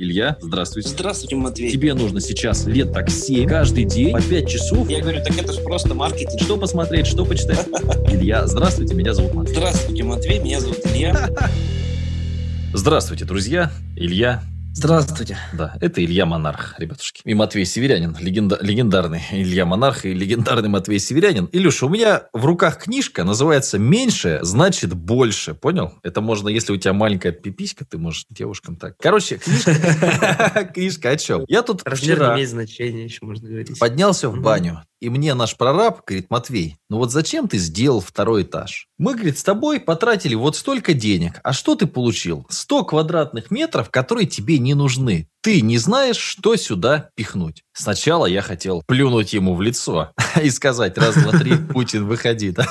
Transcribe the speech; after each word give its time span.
Илья, 0.00 0.36
здравствуйте. 0.40 0.90
Здравствуйте, 0.90 1.34
Матвей. 1.34 1.72
Тебе 1.72 1.92
нужно 1.92 2.20
сейчас 2.20 2.66
лет 2.66 2.92
так 2.92 3.10
7, 3.10 3.48
каждый 3.48 3.82
день, 3.82 4.12
по 4.12 4.22
5 4.22 4.48
часов. 4.48 4.88
Я 4.88 5.00
говорю, 5.00 5.20
так 5.24 5.36
это 5.36 5.52
же 5.52 5.60
просто 5.60 5.92
маркетинг. 5.92 6.40
Что 6.40 6.56
посмотреть, 6.56 7.08
что 7.08 7.24
почитать? 7.24 7.66
Илья, 8.08 8.46
здравствуйте, 8.46 8.94
меня 8.94 9.12
зовут 9.12 9.34
Матвей. 9.34 9.56
Здравствуйте, 9.56 10.04
Матвей, 10.04 10.38
меня 10.38 10.60
зовут 10.60 10.78
Илья. 10.86 11.28
Здравствуйте, 12.72 13.24
друзья. 13.24 13.72
Илья, 13.96 14.44
Здравствуйте. 14.74 15.36
Да, 15.52 15.76
это 15.80 16.04
Илья 16.04 16.24
Монарх, 16.24 16.78
ребятушки. 16.78 17.22
И 17.24 17.34
Матвей 17.34 17.64
Северянин, 17.64 18.16
легенда, 18.20 18.58
легендарный 18.60 19.22
Илья 19.32 19.66
Монарх 19.66 20.04
и 20.04 20.14
легендарный 20.14 20.68
Матвей 20.68 21.00
Северянин. 21.00 21.48
Илюша, 21.50 21.86
у 21.86 21.88
меня 21.88 22.24
в 22.32 22.44
руках 22.44 22.78
книжка, 22.78 23.24
называется 23.24 23.78
«Меньше 23.78 24.38
значит 24.42 24.94
больше». 24.94 25.54
Понял? 25.54 25.94
Это 26.04 26.20
можно, 26.20 26.48
если 26.48 26.72
у 26.72 26.76
тебя 26.76 26.92
маленькая 26.92 27.32
пиписька, 27.32 27.84
ты 27.84 27.98
можешь 27.98 28.26
девушкам 28.30 28.76
так. 28.76 28.94
Короче, 29.00 29.38
книжка, 29.38 30.70
книжка 30.74 31.10
о 31.10 31.16
чем? 31.16 31.44
Я 31.48 31.62
тут 31.62 31.82
Размер 31.84 32.14
вчера 32.14 32.28
не 32.28 32.34
имеет 32.34 32.50
значения, 32.50 33.04
еще 33.04 33.18
можно 33.22 33.48
говорить. 33.48 33.76
поднялся 33.80 34.28
в 34.28 34.40
баню, 34.40 34.82
и 35.00 35.08
мне 35.08 35.34
наш 35.34 35.56
прораб 35.56 36.04
говорит, 36.06 36.30
Матвей, 36.30 36.76
ну 36.88 36.98
вот 36.98 37.12
зачем 37.12 37.48
ты 37.48 37.58
сделал 37.58 38.00
второй 38.00 38.42
этаж? 38.42 38.88
Мы, 38.98 39.14
говорит, 39.14 39.38
с 39.38 39.42
тобой 39.42 39.80
потратили 39.80 40.34
вот 40.34 40.56
столько 40.56 40.92
денег, 40.92 41.40
а 41.44 41.52
что 41.52 41.74
ты 41.76 41.86
получил? 41.86 42.46
100 42.48 42.84
квадратных 42.84 43.50
метров, 43.50 43.90
которые 43.90 44.26
тебе 44.26 44.58
не 44.58 44.74
нужны. 44.74 45.28
Ты 45.40 45.60
не 45.60 45.78
знаешь, 45.78 46.16
что 46.16 46.56
сюда 46.56 47.10
пихнуть. 47.14 47.62
Сначала 47.72 48.26
я 48.26 48.42
хотел 48.42 48.82
плюнуть 48.86 49.32
ему 49.32 49.54
в 49.54 49.62
лицо 49.62 50.12
и 50.42 50.50
сказать, 50.50 50.98
раз, 50.98 51.14
два, 51.14 51.32
три, 51.38 51.56
Путин, 51.72 52.06
выходи. 52.06 52.50
да. 52.50 52.66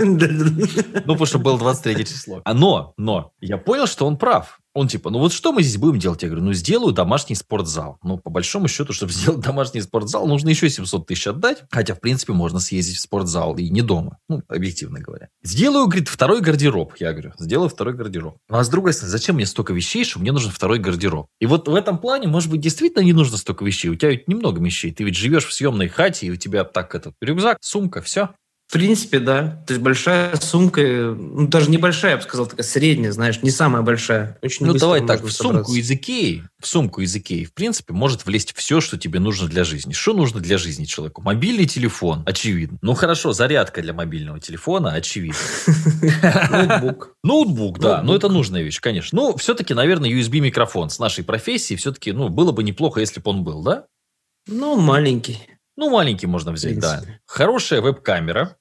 Ну, 0.00 1.14
потому 1.14 1.26
что 1.26 1.38
было 1.38 1.58
23 1.58 2.04
число. 2.04 2.40
А 2.44 2.54
но, 2.54 2.94
но, 2.96 3.32
я 3.40 3.58
понял, 3.58 3.86
что 3.86 4.06
он 4.06 4.16
прав. 4.16 4.60
Он 4.74 4.88
типа, 4.88 5.08
ну 5.10 5.20
вот 5.20 5.32
что 5.32 5.52
мы 5.52 5.62
здесь 5.62 5.78
будем 5.78 6.00
делать? 6.00 6.22
Я 6.22 6.28
говорю, 6.28 6.44
ну 6.44 6.52
сделаю 6.52 6.92
домашний 6.92 7.36
спортзал. 7.36 7.98
Ну, 8.02 8.18
по 8.18 8.28
большому 8.28 8.66
счету, 8.66 8.92
чтобы 8.92 9.12
сделать 9.12 9.40
домашний 9.40 9.80
спортзал, 9.80 10.26
нужно 10.26 10.48
еще 10.48 10.68
700 10.68 11.06
тысяч 11.06 11.28
отдать. 11.28 11.62
Хотя, 11.70 11.94
в 11.94 12.00
принципе, 12.00 12.32
можно 12.32 12.58
съездить 12.58 12.96
в 12.96 13.00
спортзал 13.00 13.56
и 13.56 13.70
не 13.70 13.82
дома. 13.82 14.18
Ну, 14.28 14.42
объективно 14.48 14.98
говоря. 14.98 15.28
Сделаю, 15.44 15.86
говорит, 15.86 16.08
второй 16.08 16.40
гардероб. 16.40 16.94
Я 16.98 17.12
говорю, 17.12 17.32
сделаю 17.38 17.68
второй 17.68 17.94
гардероб. 17.94 18.36
Ну, 18.48 18.58
а 18.58 18.64
с 18.64 18.68
другой 18.68 18.92
стороны, 18.92 19.12
зачем 19.12 19.36
мне 19.36 19.46
столько 19.46 19.72
вещей, 19.72 20.04
что 20.04 20.18
мне 20.18 20.32
нужен 20.32 20.50
второй 20.50 20.80
гардероб? 20.80 21.28
И 21.38 21.46
вот 21.46 21.68
в 21.68 21.74
этом 21.74 21.98
плане, 21.98 22.26
может 22.26 22.50
быть, 22.50 22.60
действительно 22.60 23.02
не 23.02 23.12
нужно 23.12 23.36
столько 23.36 23.64
вещей. 23.64 23.90
У 23.90 23.94
тебя 23.94 24.10
ведь 24.10 24.26
немного 24.26 24.60
вещей. 24.60 24.92
Ты 24.92 25.04
ведь 25.04 25.14
живешь 25.14 25.46
в 25.46 25.52
съемной 25.52 25.88
хате, 25.88 26.26
и 26.26 26.30
у 26.30 26.36
тебя 26.36 26.64
так 26.64 26.96
этот 26.96 27.14
рюкзак, 27.20 27.58
сумка, 27.60 28.02
все. 28.02 28.30
В 28.74 28.76
принципе, 28.76 29.20
да. 29.20 29.62
То 29.68 29.74
есть 29.74 29.84
большая 29.84 30.34
сумка, 30.34 30.80
ну 30.82 31.46
даже 31.46 31.70
небольшая, 31.70 32.10
я 32.10 32.16
бы 32.16 32.24
сказал, 32.24 32.46
такая 32.46 32.66
средняя, 32.66 33.12
знаешь, 33.12 33.40
не 33.40 33.52
самая 33.52 33.82
большая. 33.82 34.36
Очень 34.42 34.66
Ну, 34.66 34.74
давай 34.74 35.06
так, 35.06 35.22
в 35.22 35.30
сумку 35.30 35.72
из 35.74 35.88
Икеи, 35.88 36.42
в 36.60 36.66
сумку 36.66 37.00
из 37.00 37.14
Икеи, 37.14 37.44
в 37.44 37.54
принципе, 37.54 37.92
может 37.94 38.26
влезть 38.26 38.52
все, 38.56 38.80
что 38.80 38.98
тебе 38.98 39.20
нужно 39.20 39.46
для 39.46 39.62
жизни. 39.62 39.92
Что 39.92 40.12
нужно 40.12 40.40
для 40.40 40.58
жизни 40.58 40.86
человеку? 40.86 41.22
Мобильный 41.22 41.66
телефон, 41.66 42.24
очевидно. 42.26 42.78
Ну, 42.82 42.94
хорошо, 42.94 43.32
зарядка 43.32 43.80
для 43.80 43.92
мобильного 43.92 44.40
телефона, 44.40 44.90
очевидно. 44.90 45.38
Ноутбук. 46.50 47.16
Ноутбук, 47.22 47.78
да, 47.78 47.88
но 47.88 47.94
Ноутбук. 47.98 48.16
это 48.16 48.28
нужная 48.28 48.62
вещь, 48.62 48.80
конечно. 48.80 49.16
Ну, 49.16 49.36
все-таки, 49.36 49.72
наверное, 49.72 50.10
USB-микрофон 50.10 50.90
с 50.90 50.98
нашей 50.98 51.22
профессией 51.22 51.78
все-таки, 51.78 52.10
ну, 52.10 52.28
было 52.28 52.50
бы 52.50 52.64
неплохо, 52.64 52.98
если 52.98 53.20
бы 53.20 53.30
он 53.30 53.44
был, 53.44 53.62
да? 53.62 53.86
Ну, 54.48 54.74
маленький. 54.80 55.38
Ну, 55.76 55.90
маленький 55.90 56.26
можно 56.26 56.50
взять, 56.50 56.80
да. 56.80 57.04
Хорошая 57.24 57.80
веб-камера. 57.80 58.56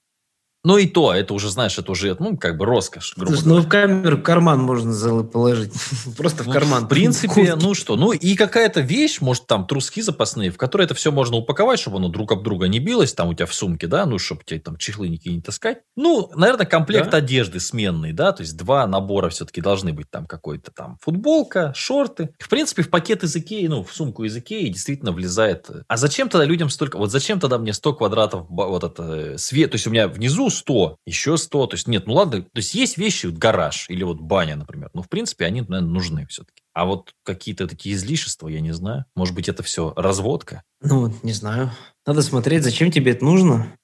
Ну, 0.65 0.77
и 0.77 0.87
то, 0.87 1.13
это 1.13 1.33
уже, 1.33 1.49
знаешь, 1.49 1.77
это 1.77 1.91
уже, 1.91 2.15
ну, 2.19 2.37
как 2.37 2.57
бы 2.57 2.65
роскошь, 2.65 3.15
грубо 3.17 3.33
Слушай, 3.33 3.43
говоря. 3.43 3.61
ну 3.61 3.67
в 3.67 3.69
камеру 3.69 4.17
в 4.17 4.21
карман 4.23 4.59
можно 4.61 5.23
положить. 5.23 5.73
Просто 6.17 6.43
в 6.43 6.47
Ну, 6.47 6.53
карман. 6.53 6.85
В 6.85 6.87
принципе, 6.87 7.55
ну 7.55 7.73
что, 7.73 7.97
ну 7.97 8.13
и 8.13 8.35
какая-то 8.35 8.79
вещь, 8.79 9.19
может, 9.19 9.45
там 9.45 9.67
труски 9.67 10.01
запасные, 10.01 10.51
в 10.51 10.57
которые 10.57 10.85
это 10.85 10.93
все 10.95 11.11
можно 11.11 11.35
упаковать, 11.35 11.79
чтобы 11.81 11.97
оно 11.97 12.07
друг 12.07 12.31
об 12.31 12.43
друга 12.43 12.69
не 12.69 12.79
билось, 12.79 13.13
там 13.13 13.27
у 13.27 13.33
тебя 13.33 13.45
в 13.45 13.53
сумке, 13.53 13.87
да, 13.87 14.05
ну, 14.05 14.17
чтобы 14.19 14.43
тебе 14.45 14.61
там 14.61 14.77
чехлы 14.77 15.09
никакие 15.09 15.35
не 15.35 15.41
таскать. 15.41 15.79
Ну, 15.97 16.31
наверное, 16.33 16.65
комплект 16.65 17.11
Да. 17.11 17.17
одежды 17.17 17.59
сменный, 17.59 18.13
да, 18.13 18.31
то 18.31 18.41
есть 18.41 18.55
два 18.55 18.87
набора 18.87 19.27
все-таки 19.29 19.59
должны 19.59 19.91
быть 19.91 20.09
там 20.09 20.25
какой-то 20.25 20.71
там 20.71 20.97
футболка, 21.01 21.73
шорты. 21.75 22.29
В 22.39 22.47
принципе, 22.47 22.83
в 22.83 22.89
пакет 22.89 23.23
из 23.25 23.35
Икеи, 23.35 23.67
ну, 23.67 23.83
в 23.83 23.93
сумку 23.93 24.23
из 24.23 24.37
Икеи 24.37 24.69
действительно 24.69 25.11
влезает. 25.11 25.69
А 25.89 25.97
зачем 25.97 26.29
тогда 26.29 26.45
людям 26.45 26.69
столько, 26.69 26.97
вот 26.97 27.11
зачем 27.11 27.41
тогда 27.41 27.57
мне 27.57 27.73
100 27.73 27.93
квадратов 27.95 28.45
вот 28.49 28.83
это 28.85 29.03
э, 29.33 29.37
свет, 29.37 29.71
то 29.71 29.75
есть 29.75 29.87
у 29.87 29.89
меня 29.89 30.07
внизу 30.07 30.49
100, 30.53 30.97
еще 31.05 31.37
100, 31.37 31.67
то 31.67 31.75
есть 31.75 31.87
нет, 31.87 32.07
ну 32.07 32.13
ладно, 32.13 32.41
то 32.43 32.49
есть 32.55 32.73
есть 32.73 32.97
вещи, 32.97 33.25
вот 33.25 33.35
гараж 33.35 33.85
или 33.89 34.03
вот 34.03 34.19
баня, 34.21 34.55
например, 34.55 34.89
ну, 34.93 35.01
в 35.01 35.09
принципе, 35.09 35.45
они, 35.45 35.61
наверное, 35.61 35.81
нужны 35.81 36.25
все-таки. 36.27 36.61
А 36.73 36.85
вот 36.85 37.13
какие-то 37.23 37.67
такие 37.67 37.95
излишества, 37.95 38.47
я 38.47 38.59
не 38.61 38.71
знаю. 38.71 39.05
Может 39.15 39.35
быть, 39.35 39.47
это 39.49 39.61
все 39.63 39.93
разводка? 39.95 40.63
Ну, 40.81 41.13
не 41.21 41.33
знаю. 41.33 41.71
Надо 42.05 42.21
смотреть, 42.21 42.63
зачем 42.63 42.91
тебе 42.91 43.11
это 43.11 43.23
нужно. 43.23 43.75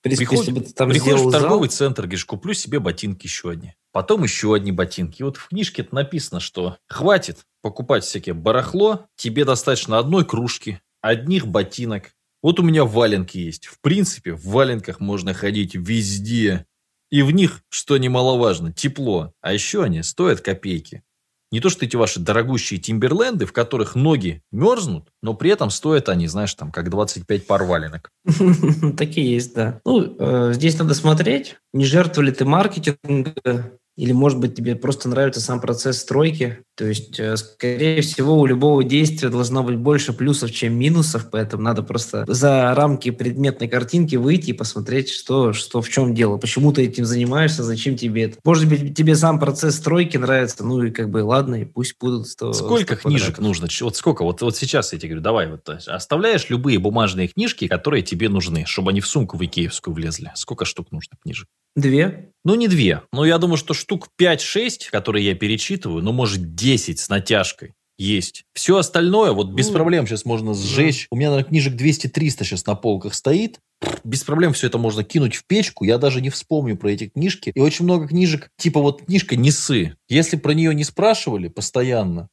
В 0.00 0.02
принципе, 0.02 0.28
Приходишь- 0.28 0.46
если 0.46 0.60
бы 0.60 0.64
ты 0.66 0.72
там 0.72 0.90
Приходишь 0.90 1.20
в 1.20 1.30
торговый 1.32 1.68
зал, 1.68 1.76
центр, 1.78 2.02
говоришь, 2.02 2.24
куплю 2.24 2.52
себе 2.54 2.78
ботинки 2.78 3.26
еще 3.26 3.50
одни. 3.50 3.74
Потом 3.92 4.22
еще 4.22 4.54
одни 4.54 4.70
ботинки. 4.70 5.22
И 5.22 5.24
вот 5.24 5.36
в 5.36 5.48
книжке 5.48 5.82
это 5.82 5.94
написано, 5.94 6.38
что 6.38 6.76
хватит 6.88 7.40
покупать 7.62 8.04
всякие 8.04 8.34
барахло, 8.34 9.06
тебе 9.16 9.44
достаточно 9.44 9.98
одной 9.98 10.24
кружки, 10.24 10.80
одних 11.00 11.48
ботинок. 11.48 12.12
Вот 12.46 12.60
у 12.60 12.62
меня 12.62 12.84
валенки 12.84 13.38
есть. 13.38 13.66
В 13.66 13.80
принципе, 13.80 14.32
в 14.32 14.44
валенках 14.44 15.00
можно 15.00 15.34
ходить 15.34 15.74
везде. 15.74 16.64
И 17.10 17.22
в 17.22 17.32
них, 17.32 17.64
что 17.70 17.96
немаловажно, 17.96 18.72
тепло. 18.72 19.32
А 19.40 19.52
еще 19.52 19.82
они 19.82 20.04
стоят 20.04 20.42
копейки. 20.42 21.02
Не 21.50 21.58
то, 21.58 21.70
что 21.70 21.84
эти 21.84 21.96
ваши 21.96 22.20
дорогущие 22.20 22.78
тимберленды, 22.78 23.46
в 23.46 23.52
которых 23.52 23.96
ноги 23.96 24.44
мерзнут, 24.52 25.08
но 25.22 25.34
при 25.34 25.50
этом 25.50 25.70
стоят 25.70 26.08
они, 26.08 26.28
знаешь, 26.28 26.54
там, 26.54 26.70
как 26.70 26.88
25 26.88 27.48
пар 27.48 27.64
валенок. 27.64 28.12
Так 28.96 29.16
и 29.16 29.22
есть, 29.22 29.52
да. 29.52 29.80
Ну, 29.84 30.14
э, 30.16 30.52
здесь 30.52 30.78
надо 30.78 30.94
смотреть, 30.94 31.56
не 31.72 31.84
жертвовали 31.84 32.30
ты 32.30 32.44
маркетинга, 32.44 33.76
или, 33.96 34.12
может 34.12 34.38
быть, 34.38 34.54
тебе 34.54 34.76
просто 34.76 35.08
нравится 35.08 35.40
сам 35.40 35.60
процесс 35.60 35.98
стройки. 35.98 36.58
То 36.76 36.84
есть, 36.84 37.18
э, 37.18 37.36
скорее 37.36 38.02
всего, 38.02 38.38
у 38.38 38.44
любого 38.44 38.84
действия 38.84 39.30
должно 39.30 39.62
быть 39.62 39.76
больше 39.76 40.12
плюсов, 40.12 40.52
чем 40.52 40.78
минусов, 40.78 41.30
поэтому 41.30 41.62
надо 41.62 41.82
просто 41.82 42.24
за 42.28 42.74
рамки 42.74 43.10
предметной 43.10 43.68
картинки 43.68 44.16
выйти 44.16 44.50
и 44.50 44.52
посмотреть, 44.52 45.08
что, 45.08 45.54
что 45.54 45.80
в 45.80 45.88
чем 45.88 46.14
дело, 46.14 46.36
почему 46.36 46.72
ты 46.72 46.82
этим 46.82 47.06
занимаешься, 47.06 47.62
зачем 47.62 47.96
тебе 47.96 48.24
это. 48.24 48.38
Может 48.44 48.68
быть, 48.68 48.94
тебе 48.94 49.16
сам 49.16 49.40
процесс 49.40 49.76
стройки 49.76 50.18
нравится, 50.18 50.62
ну 50.62 50.82
и 50.82 50.90
как 50.90 51.08
бы 51.08 51.24
ладно, 51.24 51.62
и 51.62 51.64
пусть 51.64 51.96
будут 51.98 52.28
100 52.28 52.52
Сколько 52.52 52.96
100 52.96 53.08
книжек 53.08 53.38
нужно? 53.38 53.68
Вот 53.80 53.96
сколько? 53.96 54.22
Вот, 54.22 54.42
вот 54.42 54.56
сейчас 54.56 54.92
я 54.92 54.98
тебе 54.98 55.10
говорю, 55.10 55.22
давай, 55.22 55.50
вот 55.50 55.68
оставляешь 55.86 56.50
любые 56.50 56.78
бумажные 56.78 57.28
книжки, 57.28 57.66
которые 57.66 58.02
тебе 58.02 58.28
нужны, 58.28 58.64
чтобы 58.66 58.90
они 58.90 59.00
в 59.00 59.06
сумку 59.06 59.38
в 59.38 59.44
икеевскую 59.44 59.94
влезли. 59.94 60.32
Сколько 60.34 60.66
штук 60.66 60.92
нужно 60.92 61.16
книжек? 61.22 61.48
Две? 61.76 62.32
Ну, 62.42 62.54
не 62.54 62.68
две. 62.68 63.02
Но 63.12 63.26
я 63.26 63.36
думаю, 63.36 63.58
что 63.58 63.74
штук 63.86 64.08
5-6, 64.20 64.90
которые 64.90 65.24
я 65.24 65.34
перечитываю, 65.36 66.02
ну, 66.02 66.12
может, 66.12 66.56
10 66.56 66.98
с 66.98 67.08
натяжкой. 67.08 67.74
Есть. 67.98 68.44
Все 68.52 68.76
остальное, 68.76 69.30
вот 69.30 69.52
без 69.52 69.68
Ну, 69.68 69.74
проблем 69.74 70.06
сейчас 70.06 70.24
можно 70.24 70.54
сжечь. 70.54 71.06
У 71.10 71.16
меня, 71.16 71.30
наверное, 71.30 71.48
книжек 71.48 71.74
200-300 71.74 72.44
сейчас 72.44 72.66
на 72.66 72.74
полках 72.74 73.14
стоит. 73.14 73.60
Без 74.04 74.24
проблем 74.24 74.52
все 74.52 74.66
это 74.66 74.76
можно 74.76 75.04
кинуть 75.04 75.36
в 75.36 75.46
печку. 75.46 75.84
Я 75.84 75.98
даже 75.98 76.20
не 76.20 76.30
вспомню 76.30 76.76
про 76.76 76.90
эти 76.90 77.08
книжки. 77.08 77.52
И 77.54 77.60
очень 77.60 77.84
много 77.84 78.08
книжек, 78.08 78.50
типа 78.58 78.80
вот 78.80 79.04
книжка 79.04 79.36
«Несы». 79.36 79.96
Если 80.08 80.36
про 80.36 80.52
нее 80.52 80.74
не 80.74 80.84
спрашивали 80.84 81.48
постоянно, 81.48 82.28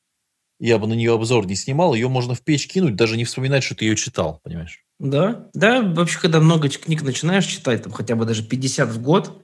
я 0.59 0.80
бы 0.80 0.88
на 0.88 0.94
нее 0.94 1.13
обзор 1.13 1.46
не 1.46 1.56
снимал, 1.56 1.94
ее 1.94 2.09
можно 2.09 2.34
в 2.34 2.42
печь 2.42 2.68
кинуть, 2.68 2.96
даже 2.96 3.16
не 3.16 3.25
вспоминать, 3.25 3.63
что 3.63 3.75
ты 3.75 3.86
ее 3.86 3.96
читал, 3.96 4.42
понимаешь? 4.44 4.84
Да, 5.00 5.50
да, 5.53 5.81
вообще, 5.81 6.19
когда 6.19 6.40
много 6.40 6.69
книг 6.69 7.03
начинаешь 7.03 7.46
читать, 7.46 7.84
там 7.84 7.92
хотя 7.92 8.16
бы 8.16 8.25
даже 8.25 8.44
50 8.44 8.90
в 8.90 9.02
год, 9.02 9.43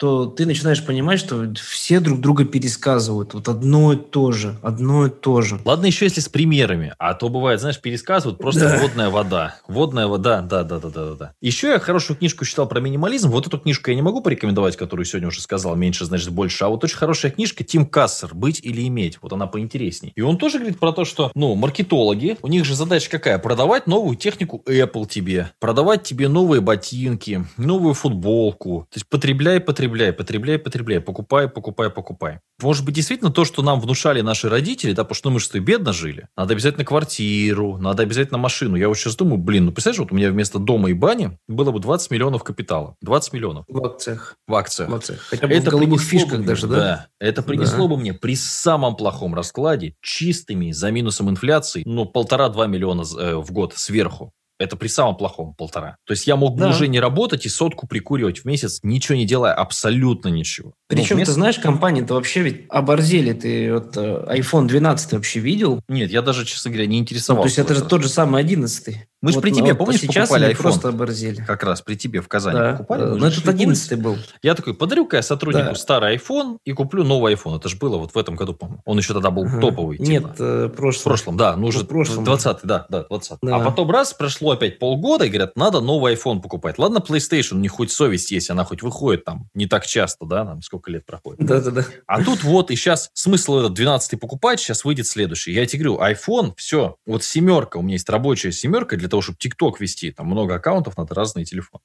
то 0.00 0.24
ты 0.24 0.46
начинаешь 0.46 0.82
понимать, 0.82 1.20
что 1.20 1.52
все 1.62 2.00
друг 2.00 2.20
друга 2.20 2.46
пересказывают. 2.46 3.34
Вот 3.34 3.48
одно 3.50 3.92
и 3.92 3.96
то 3.96 4.32
же, 4.32 4.56
одно 4.62 5.04
и 5.06 5.10
то 5.10 5.42
же. 5.42 5.60
Ладно, 5.66 5.84
еще 5.84 6.06
если 6.06 6.20
с 6.22 6.28
примерами, 6.30 6.94
а 6.98 7.12
то 7.12 7.28
бывает, 7.28 7.60
знаешь, 7.60 7.78
пересказывают 7.78 8.38
просто 8.38 8.60
Да. 8.60 8.78
водная 8.78 9.10
вода. 9.10 9.56
Водная 9.68 10.06
вода, 10.06 10.40
да, 10.40 10.64
да, 10.64 10.78
да, 10.78 10.88
да, 10.88 11.04
да, 11.04 11.14
да. 11.14 11.32
Еще 11.42 11.68
я 11.68 11.78
хорошую 11.78 12.16
книжку 12.16 12.46
читал 12.46 12.66
про 12.66 12.80
минимализм. 12.80 13.28
Вот 13.28 13.46
эту 13.46 13.58
книжку 13.58 13.90
я 13.90 13.94
не 13.94 14.00
могу 14.00 14.22
порекомендовать, 14.22 14.78
которую 14.78 15.04
сегодня 15.04 15.28
уже 15.28 15.42
сказал, 15.42 15.76
меньше 15.76 16.06
значит 16.06 16.30
больше. 16.30 16.64
А 16.64 16.68
вот 16.70 16.82
очень 16.82 16.96
хорошая 16.96 17.30
книжка 17.30 17.62
Тим 17.62 17.84
Кассер 17.84 18.34
«Быть 18.34 18.60
или 18.62 18.88
иметь». 18.88 19.18
Вот 19.20 19.34
она 19.34 19.46
поинтересней. 19.46 20.12
И 20.16 20.22
он 20.22 20.38
тоже 20.38 20.60
говорит 20.60 20.78
про 20.78 20.92
то, 20.92 21.04
что, 21.04 21.30
ну, 21.34 21.54
маркетологи, 21.56 22.38
у 22.40 22.48
них 22.48 22.64
же 22.64 22.74
задача 22.74 23.10
какая? 23.10 23.38
Продавать 23.38 23.86
новую 23.86 24.16
технику 24.16 24.62
Apple 24.66 25.06
тебе, 25.06 25.50
продавать 25.60 26.04
тебе 26.04 26.28
новые 26.28 26.62
ботинки, 26.62 27.44
новую 27.58 27.92
футболку. 27.92 28.86
То 28.90 28.96
есть 28.96 29.06
потребляй, 29.06 29.60
потребляй, 29.60 29.89
потребляй, 29.90 30.12
потребляй, 30.12 30.58
потребляй, 30.58 31.00
покупай, 31.00 31.48
покупай, 31.48 31.90
покупай. 31.90 32.38
Может 32.62 32.84
быть, 32.84 32.94
действительно 32.94 33.30
то, 33.30 33.44
что 33.44 33.62
нам 33.62 33.80
внушали 33.80 34.20
наши 34.20 34.48
родители, 34.48 34.92
да, 34.92 35.04
потому 35.04 35.16
что 35.16 35.30
мы 35.30 35.40
что 35.40 35.58
бедно 35.58 35.92
жили. 35.92 36.28
Надо 36.36 36.54
обязательно 36.54 36.84
квартиру, 36.84 37.76
надо 37.78 38.02
обязательно 38.02 38.38
машину. 38.38 38.76
Я 38.76 38.88
вот 38.88 38.96
сейчас 38.96 39.16
думаю, 39.16 39.38
блин, 39.38 39.66
ну 39.66 39.72
представляешь, 39.72 39.98
вот 39.98 40.12
у 40.12 40.14
меня 40.14 40.30
вместо 40.30 40.58
дома 40.58 40.90
и 40.90 40.92
бани 40.92 41.38
было 41.48 41.72
бы 41.72 41.80
20 41.80 42.10
миллионов 42.10 42.44
капитала. 42.44 42.96
20 43.00 43.32
миллионов. 43.32 43.64
В 43.68 43.84
акциях. 43.84 44.36
В 44.46 44.54
акциях. 44.54 44.90
В 44.90 44.94
акциях. 44.94 45.20
Хотя 45.28 45.46
бы 45.46 45.54
это 45.54 45.70
в 45.70 45.72
голубых 45.72 46.00
фишках 46.02 46.44
даже, 46.44 46.66
да? 46.66 46.76
Да. 46.76 47.06
Это 47.18 47.42
принесло 47.42 47.88
да. 47.88 47.94
бы 47.94 48.00
мне 48.00 48.14
при 48.14 48.36
самом 48.36 48.96
плохом 48.96 49.34
раскладе, 49.34 49.94
чистыми, 50.00 50.70
за 50.72 50.90
минусом 50.90 51.30
инфляции, 51.30 51.82
ну, 51.84 52.04
полтора-два 52.04 52.66
миллиона 52.66 53.02
э, 53.18 53.36
в 53.36 53.50
год 53.52 53.74
сверху. 53.76 54.32
Это 54.60 54.76
при 54.76 54.88
самом 54.88 55.16
плохом 55.16 55.54
полтора. 55.54 55.96
То 56.04 56.12
есть 56.12 56.26
я 56.26 56.36
мог 56.36 56.54
бы 56.54 56.60
да. 56.60 56.68
уже 56.68 56.86
не 56.86 57.00
работать 57.00 57.46
и 57.46 57.48
сотку 57.48 57.86
прикуривать 57.86 58.40
в 58.40 58.44
месяц, 58.44 58.80
ничего 58.82 59.16
не 59.16 59.24
делая, 59.24 59.54
абсолютно 59.54 60.28
ничего. 60.28 60.74
Причем, 60.86 61.16
вместо... 61.16 61.32
ты 61.32 61.34
знаешь, 61.36 61.58
компании-то 61.58 62.12
вообще 62.12 62.42
ведь 62.42 62.66
оборзели. 62.68 63.32
Ты 63.32 63.72
вот 63.72 63.96
э, 63.96 64.36
iPhone 64.38 64.66
12 64.66 65.12
вообще 65.12 65.40
видел? 65.40 65.80
Нет, 65.88 66.10
я 66.10 66.20
даже, 66.20 66.44
честно 66.44 66.70
говоря, 66.70 66.86
не 66.86 66.98
интересовался. 66.98 67.40
Ну, 67.40 67.42
то 67.42 67.48
есть 67.48 67.58
это 67.58 67.74
же 67.74 67.88
тот 67.88 68.02
же 68.02 68.10
самый 68.10 68.42
11 68.42 69.08
мы 69.22 69.32
же 69.32 69.40
при 69.40 69.50
тебе, 69.50 69.74
вот 69.74 69.78
помнишь, 69.78 70.00
сейчас 70.00 70.28
покупали 70.28 70.54
iPhone? 70.54 70.62
просто 70.62 70.88
оборзели. 70.88 71.44
Как 71.46 71.62
раз 71.62 71.82
при 71.82 71.94
тебе 71.94 72.22
в 72.22 72.28
Казани 72.28 72.58
да, 72.58 72.72
покупали. 72.72 73.02
Да, 73.02 73.14
но 73.16 73.26
этот 73.26 73.46
11 73.46 74.00
был. 74.00 74.16
Я 74.42 74.54
такой, 74.54 74.74
подарю-ка 74.74 75.16
я 75.16 75.22
сотруднику 75.22 75.70
да. 75.70 75.74
старый 75.74 76.16
iPhone 76.16 76.58
и 76.64 76.72
куплю 76.72 77.04
новый 77.04 77.34
iPhone. 77.34 77.58
Это 77.58 77.68
же 77.68 77.76
было 77.76 77.98
вот 77.98 78.14
в 78.14 78.18
этом 78.18 78.34
году, 78.34 78.54
по-моему. 78.54 78.80
Он 78.86 78.96
еще 78.96 79.12
тогда 79.12 79.30
был 79.30 79.44
ага. 79.44 79.60
топовый. 79.60 79.98
Типа. 79.98 80.08
Нет, 80.08 80.24
э, 80.38 80.70
прошлом. 80.74 81.00
В 81.00 81.04
прошлом, 81.04 81.36
да. 81.36 81.56
Ну, 81.56 81.66
уже 81.66 81.84
20 81.84 82.60
да, 82.62 82.86
да, 82.88 83.04
20 83.04 83.38
да. 83.42 83.56
А 83.56 83.60
потом 83.60 83.90
раз, 83.90 84.14
прошло 84.14 84.52
опять 84.52 84.78
полгода, 84.78 85.26
и 85.26 85.28
говорят, 85.28 85.54
надо 85.54 85.80
новый 85.80 86.14
iPhone 86.14 86.40
покупать. 86.40 86.78
Ладно, 86.78 86.98
PlayStation, 87.06 87.56
них 87.56 87.72
хоть 87.72 87.92
совесть 87.92 88.30
есть, 88.30 88.48
она 88.48 88.64
хоть 88.64 88.82
выходит 88.82 89.24
там 89.24 89.48
не 89.54 89.66
так 89.66 89.86
часто, 89.86 90.24
да, 90.24 90.46
там 90.46 90.62
сколько 90.62 90.90
лет 90.90 91.04
проходит. 91.04 91.44
Да-да-да. 91.44 91.84
А 92.06 92.24
тут 92.24 92.42
вот, 92.42 92.70
и 92.70 92.76
сейчас 92.76 93.10
смысл 93.12 93.58
этот 93.58 93.74
12 93.74 94.18
покупать, 94.18 94.60
сейчас 94.60 94.84
выйдет 94.84 95.06
следующий. 95.06 95.52
Я 95.52 95.66
тебе 95.66 95.84
говорю, 95.84 96.02
iPhone, 96.02 96.54
все, 96.56 96.96
вот 97.06 97.22
семерка, 97.22 97.78
у 97.78 97.82
меня 97.82 97.94
есть 97.94 98.08
рабочая 98.08 98.52
семерка 98.52 98.96
для 98.96 99.09
того, 99.10 99.22
чтобы 99.22 99.38
TikTok 99.38 99.74
вести. 99.78 100.10
Там 100.10 100.26
много 100.26 100.54
аккаунтов, 100.54 100.96
надо 100.96 101.14
разные 101.14 101.44
телефоны. 101.44 101.82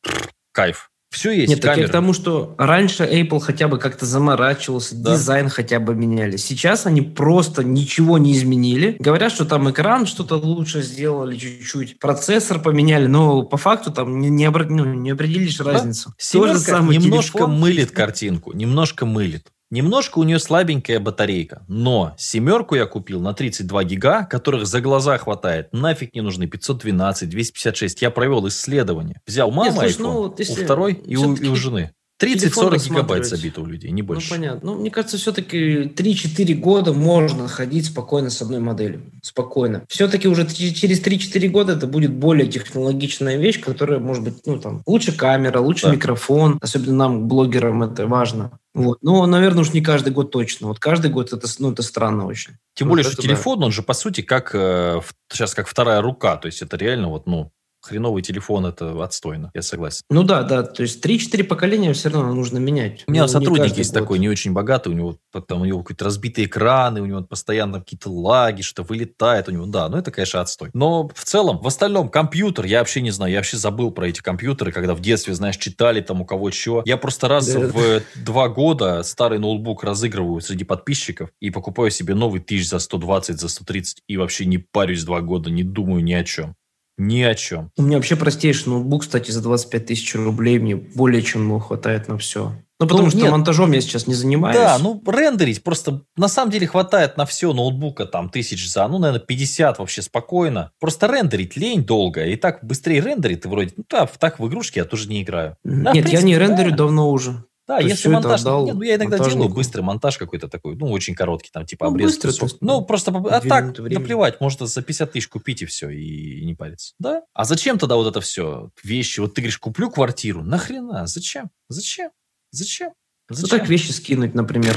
Кайф. 0.51 0.89
Все 1.15 1.31
есть. 1.31 1.49
Нет, 1.49 1.61
так 1.61 1.77
я 1.77 1.87
к 1.87 1.91
тому, 1.91 2.11
что 2.11 2.55
раньше 2.57 3.03
Apple 3.03 3.39
хотя 3.39 3.69
бы 3.69 3.79
как-то 3.79 4.05
заморачивался, 4.05 4.97
да. 4.97 5.13
дизайн 5.13 5.47
хотя 5.47 5.79
бы 5.79 5.95
меняли. 5.95 6.35
Сейчас 6.35 6.85
они 6.85 7.01
просто 7.01 7.63
ничего 7.63 8.17
не 8.17 8.33
изменили. 8.33 8.97
Говорят, 8.99 9.31
что 9.31 9.45
там 9.45 9.71
экран 9.71 10.07
что-то 10.07 10.35
лучше 10.35 10.81
сделали 10.81 11.37
чуть-чуть, 11.37 11.99
процессор 11.99 12.61
поменяли, 12.61 13.07
но 13.07 13.43
по 13.43 13.55
факту 13.55 13.93
там 13.93 14.19
не, 14.19 14.29
не, 14.29 14.45
обр... 14.45 14.65
ну, 14.65 14.83
не 14.83 15.11
определишь 15.11 15.57
да. 15.57 15.71
разницу. 15.71 16.13
Семерка 16.17 16.81
немножко 16.81 17.37
телефон. 17.37 17.59
мылит 17.59 17.91
картинку, 17.91 18.51
немножко 18.51 19.05
мылит. 19.05 19.47
Немножко 19.71 20.19
у 20.19 20.23
нее 20.23 20.37
слабенькая 20.37 20.99
батарейка, 20.99 21.65
но 21.67 22.13
семерку 22.17 22.75
я 22.75 22.85
купил 22.85 23.19
на 23.19 23.33
32 23.33 23.83
гига, 23.85 24.23
которых 24.25 24.67
за 24.67 24.79
глаза 24.79 25.17
хватает. 25.17 25.69
Нафиг 25.71 26.13
не 26.13 26.21
нужны 26.21 26.45
512, 26.45 27.29
256. 27.29 28.01
Я 28.03 28.11
провел 28.11 28.47
исследование. 28.47 29.21
Взял 29.25 29.49
мама 29.49 29.71
Нет, 29.71 29.95
слушай, 29.95 29.97
iPhone, 29.97 30.35
ну, 30.37 30.53
у 30.53 30.63
второй 30.63 30.93
и 30.93 31.15
у, 31.15 31.35
и 31.35 31.47
у 31.47 31.55
жены. 31.55 31.94
30-40 32.21 32.85
гигабайт 32.85 33.25
забито 33.25 33.61
у 33.61 33.65
людей, 33.65 33.91
не 33.91 34.01
ну, 34.01 34.07
больше. 34.07 34.29
Ну, 34.29 34.35
понятно. 34.35 34.71
Ну, 34.71 34.79
мне 34.79 34.89
кажется, 34.89 35.17
все-таки 35.17 35.83
3-4 35.83 36.53
года 36.53 36.93
можно 36.93 37.47
ходить 37.49 37.87
спокойно 37.87 38.29
с 38.29 38.41
одной 38.41 38.59
моделью. 38.59 39.01
Спокойно. 39.21 39.83
Все-таки 39.89 40.27
уже 40.29 40.47
через 40.47 41.01
3-4 41.01 41.47
года 41.49 41.73
это 41.73 41.87
будет 41.87 42.13
более 42.13 42.47
технологичная 42.47 43.37
вещь, 43.37 43.59
которая 43.59 43.99
может 43.99 44.23
быть, 44.23 44.45
ну, 44.45 44.59
там, 44.59 44.81
лучше 44.85 45.11
камера, 45.11 45.59
лучше 45.59 45.87
да. 45.87 45.93
микрофон. 45.93 46.57
Особенно 46.61 46.93
нам, 46.93 47.27
блогерам, 47.27 47.83
это 47.83 48.07
важно. 48.07 48.57
Вот. 48.73 48.99
Но, 49.01 49.25
наверное, 49.25 49.61
уж 49.61 49.73
не 49.73 49.81
каждый 49.81 50.11
год 50.13 50.31
точно. 50.31 50.67
Вот 50.67 50.79
каждый 50.79 51.11
год 51.11 51.33
это, 51.33 51.47
ну, 51.59 51.71
это 51.71 51.81
странно 51.81 52.25
очень. 52.25 52.53
Тем 52.75 52.87
вот 52.87 52.95
более, 52.95 53.09
что 53.09 53.21
телефон, 53.21 53.59
да. 53.59 53.65
он 53.65 53.71
же, 53.71 53.83
по 53.83 53.93
сути, 53.93 54.21
как 54.21 54.51
э, 54.53 55.01
сейчас 55.31 55.53
как 55.53 55.67
вторая 55.67 56.01
рука. 56.01 56.35
То 56.37 56.47
есть, 56.47 56.61
это 56.61 56.75
реально 56.77 57.09
вот, 57.09 57.25
ну, 57.25 57.51
хреновый 57.85 58.21
телефон 58.21 58.65
это 58.65 59.03
отстойно, 59.03 59.51
я 59.53 59.61
согласен. 59.61 60.01
Ну 60.09 60.23
да, 60.23 60.43
да, 60.43 60.63
то 60.63 60.81
есть 60.81 61.05
3-4 61.05 61.43
поколения 61.43 61.93
все 61.93 62.09
равно 62.09 62.33
нужно 62.33 62.57
менять. 62.57 63.03
У 63.07 63.11
меня 63.11 63.23
ну, 63.23 63.27
сотрудник 63.27 63.77
есть 63.77 63.93
год. 63.93 64.01
такой, 64.01 64.19
не 64.19 64.29
очень 64.29 64.53
богатый, 64.53 64.89
у 64.89 64.93
него 64.93 65.17
там 65.47 65.61
у 65.61 65.65
него 65.65 65.83
какие-то 65.83 66.05
разбитые 66.05 66.47
экраны, 66.47 67.01
у 67.01 67.05
него 67.05 67.21
постоянно 67.23 67.79
какие-то 67.79 68.09
лаги, 68.09 68.61
что 68.61 68.83
вылетает 68.83 69.47
у 69.47 69.51
него, 69.51 69.65
да, 69.65 69.87
ну 69.89 69.97
это, 69.97 70.11
конечно, 70.11 70.41
отстой. 70.41 70.69
Но 70.73 71.09
в 71.13 71.23
целом, 71.23 71.59
в 71.59 71.67
остальном, 71.67 72.09
компьютер, 72.09 72.65
я 72.65 72.79
вообще 72.79 73.01
не 73.01 73.11
знаю, 73.11 73.31
я 73.31 73.39
вообще 73.39 73.57
забыл 73.57 73.91
про 73.91 74.07
эти 74.07 74.21
компьютеры, 74.21 74.71
когда 74.71 74.95
в 74.95 75.01
детстве, 75.01 75.33
знаешь, 75.33 75.57
читали 75.57 76.01
там 76.01 76.21
у 76.21 76.25
кого 76.25 76.51
что. 76.51 76.81
Я 76.85 76.97
просто 76.97 77.27
раз 77.27 77.47
да. 77.47 77.59
в 77.59 78.01
два 78.15 78.49
года 78.49 79.03
старый 79.03 79.39
ноутбук 79.39 79.83
разыгрываю 79.83 80.41
среди 80.41 80.63
подписчиков 80.63 81.29
и 81.39 81.51
покупаю 81.51 81.91
себе 81.91 82.15
новый 82.15 82.41
тысяч 82.41 82.69
за 82.69 82.79
120, 82.79 83.39
за 83.39 83.49
130 83.49 84.03
и 84.07 84.17
вообще 84.17 84.45
не 84.45 84.57
парюсь 84.57 85.03
два 85.03 85.21
года, 85.21 85.49
не 85.49 85.63
думаю 85.63 86.03
ни 86.03 86.13
о 86.13 86.23
чем. 86.23 86.55
Ни 86.97 87.21
о 87.21 87.35
чем. 87.35 87.71
У 87.77 87.81
меня 87.81 87.97
вообще 87.97 88.15
простейший 88.15 88.71
ноутбук, 88.71 89.01
кстати, 89.01 89.31
за 89.31 89.41
25 89.41 89.85
тысяч 89.85 90.15
рублей. 90.15 90.59
Мне 90.59 90.75
более 90.75 91.21
чем 91.21 91.47
ну, 91.47 91.59
хватает 91.59 92.07
на 92.07 92.17
все. 92.17 92.53
Ну, 92.79 92.87
потому 92.87 93.05
ну, 93.05 93.09
что 93.09 93.19
нет. 93.19 93.31
монтажом 93.31 93.71
я 93.71 93.79
сейчас 93.79 94.05
не 94.05 94.13
занимаюсь. 94.13 94.57
Да, 94.57 94.77
ну, 94.79 95.01
рендерить 95.07 95.63
просто 95.63 96.01
на 96.17 96.27
самом 96.27 96.51
деле 96.51 96.67
хватает 96.67 97.15
на 97.15 97.25
все 97.25 97.53
ноутбука 97.53 98.05
там 98.05 98.29
тысяч 98.29 98.69
за, 98.69 98.87
ну, 98.87 98.97
наверное, 98.97 99.25
50 99.25 99.79
вообще 99.79 100.01
спокойно. 100.01 100.71
Просто 100.79 101.07
рендерить 101.07 101.55
лень 101.55 101.85
долго. 101.85 102.25
И 102.25 102.35
так 102.35 102.63
быстрее 102.63 102.99
рендерит, 102.99 103.45
и 103.45 103.47
вроде, 103.47 103.73
ну, 103.77 103.85
да, 103.89 104.05
так 104.05 104.39
в 104.39 104.47
игрушки 104.47 104.79
я 104.79 104.85
тоже 104.85 105.07
не 105.07 105.23
играю. 105.23 105.55
Да, 105.63 105.93
нет, 105.93 106.05
принципе, 106.05 106.17
я 106.17 106.21
не 106.21 106.37
рендерю 106.37 106.71
да. 106.71 106.77
давно 106.77 107.11
уже. 107.11 107.45
Да, 107.67 107.79
То 107.79 107.87
если 107.87 108.09
монтаж... 108.09 108.43
Нет, 108.43 108.75
ну, 108.75 108.81
я 108.83 108.95
иногда 108.95 109.17
монтажнику. 109.17 109.39
делаю 109.39 109.55
быстрый 109.55 109.81
монтаж 109.81 110.17
какой-то 110.17 110.47
такой, 110.47 110.75
ну, 110.75 110.91
очень 110.91 111.15
короткий, 111.15 111.49
там, 111.51 111.65
типа, 111.65 111.85
ну, 111.85 111.91
обрез 111.91 112.17
кусок. 112.17 112.51
Ну, 112.61 112.85
просто... 112.85 113.11
А 113.11 113.41
так, 113.41 113.77
наплевать, 113.79 114.39
может, 114.39 114.59
за 114.59 114.81
50 114.81 115.11
тысяч 115.11 115.27
купить 115.27 115.63
и 115.63 115.65
все, 115.65 115.89
и, 115.89 116.41
и 116.41 116.45
не 116.45 116.53
париться. 116.53 116.93
Да? 116.99 117.23
А 117.33 117.43
зачем 117.45 117.79
тогда 117.79 117.95
вот 117.95 118.07
это 118.07 118.21
все? 118.21 118.69
Вещи, 118.83 119.19
вот 119.19 119.33
ты 119.33 119.41
говоришь, 119.41 119.57
куплю 119.57 119.89
квартиру. 119.89 120.43
Нахрена? 120.43 121.07
Зачем? 121.07 121.49
Зачем? 121.69 122.11
Зачем? 122.51 122.91
Зачем? 123.29 123.49
Ну, 123.51 123.57
так 123.57 123.67
вещи 123.67 123.91
скинуть, 123.91 124.35
например. 124.35 124.75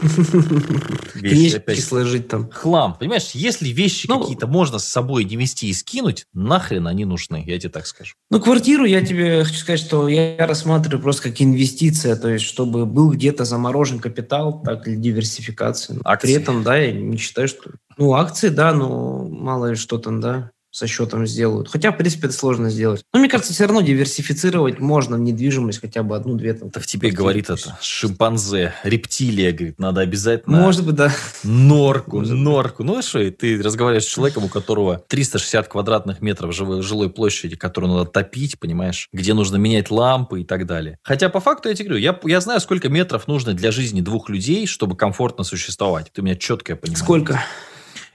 Вещи 1.14 1.56
опять. 1.56 1.82
сложить 1.82 2.28
там. 2.28 2.50
Хлам. 2.50 2.96
Понимаешь, 2.98 3.30
если 3.32 3.68
вещи 3.68 4.06
ну, 4.08 4.20
какие-то 4.20 4.46
можно 4.46 4.78
с 4.78 4.84
собой 4.84 5.24
не 5.24 5.36
вести 5.36 5.68
и 5.68 5.72
скинуть, 5.72 6.26
нахрен 6.32 6.86
они 6.86 7.04
нужны, 7.04 7.42
я 7.46 7.58
тебе 7.58 7.70
так 7.70 7.86
скажу. 7.86 8.14
Ну, 8.30 8.40
квартиру 8.40 8.84
я 8.84 9.04
тебе 9.04 9.44
хочу 9.44 9.58
сказать, 9.58 9.80
что 9.80 10.08
я 10.08 10.46
рассматриваю 10.46 11.02
просто 11.02 11.24
как 11.24 11.40
инвестиция, 11.40 12.16
то 12.16 12.28
есть, 12.28 12.44
чтобы 12.44 12.86
был 12.86 13.10
где-то 13.10 13.44
заморожен 13.44 13.98
капитал, 13.98 14.62
так, 14.62 14.84
для 14.84 14.96
диверсификации. 14.96 15.98
Акции. 16.04 16.26
При 16.26 16.42
этом, 16.42 16.62
да, 16.62 16.76
я 16.76 16.92
не 16.92 17.16
считаю, 17.16 17.48
что... 17.48 17.70
Ну, 17.96 18.14
акции, 18.14 18.48
да, 18.48 18.72
но 18.72 19.28
мало 19.28 19.70
ли 19.70 19.76
что 19.76 19.98
там, 19.98 20.20
да 20.20 20.50
со 20.70 20.86
счетом 20.86 21.26
сделают. 21.26 21.68
Хотя, 21.68 21.92
в 21.92 21.96
принципе, 21.96 22.28
это 22.28 22.36
сложно 22.36 22.70
сделать. 22.70 23.02
Но 23.12 23.20
мне 23.20 23.28
кажется, 23.28 23.52
все 23.52 23.64
равно 23.64 23.80
диверсифицировать 23.80 24.78
можно 24.78 25.16
в 25.16 25.20
недвижимость 25.20 25.80
хотя 25.80 26.02
бы 26.02 26.16
одну-две. 26.16 26.54
Там, 26.54 26.68
это 26.68 26.80
в 26.80 26.86
тебе 26.86 27.10
говорит 27.10 27.50
это 27.50 27.78
шимпанзе, 27.80 28.74
рептилия, 28.84 29.52
говорит, 29.52 29.78
надо 29.78 30.00
обязательно... 30.00 30.60
Может 30.60 30.84
быть, 30.84 30.94
да. 30.94 31.12
Норку, 31.42 32.18
Может 32.18 32.36
норку. 32.36 32.84
Ну 32.84 33.02
что, 33.02 33.30
ты 33.30 33.60
разговариваешь 33.60 34.04
с 34.04 34.08
человеком, 34.08 34.44
у 34.44 34.48
которого 34.48 35.04
360 35.08 35.68
квадратных 35.68 36.20
метров 36.20 36.54
жилой 36.54 37.10
площади, 37.10 37.56
которую 37.56 37.92
надо 37.92 38.10
топить, 38.10 38.58
понимаешь, 38.58 39.08
где 39.12 39.34
нужно 39.34 39.56
менять 39.56 39.90
лампы 39.90 40.42
и 40.42 40.44
так 40.44 40.66
далее. 40.66 40.98
Хотя, 41.02 41.28
по 41.28 41.40
факту, 41.40 41.68
я 41.68 41.74
тебе 41.74 41.88
говорю, 41.88 42.02
я, 42.02 42.18
я 42.24 42.40
знаю, 42.40 42.60
сколько 42.60 42.88
метров 42.88 43.26
нужно 43.26 43.54
для 43.54 43.72
жизни 43.72 44.00
двух 44.00 44.28
людей, 44.28 44.66
чтобы 44.66 44.96
комфортно 44.96 45.44
существовать. 45.44 46.12
Ты 46.12 46.22
меня 46.22 46.36
четко 46.36 46.76
понимаешь. 46.76 47.02
Сколько? 47.02 47.44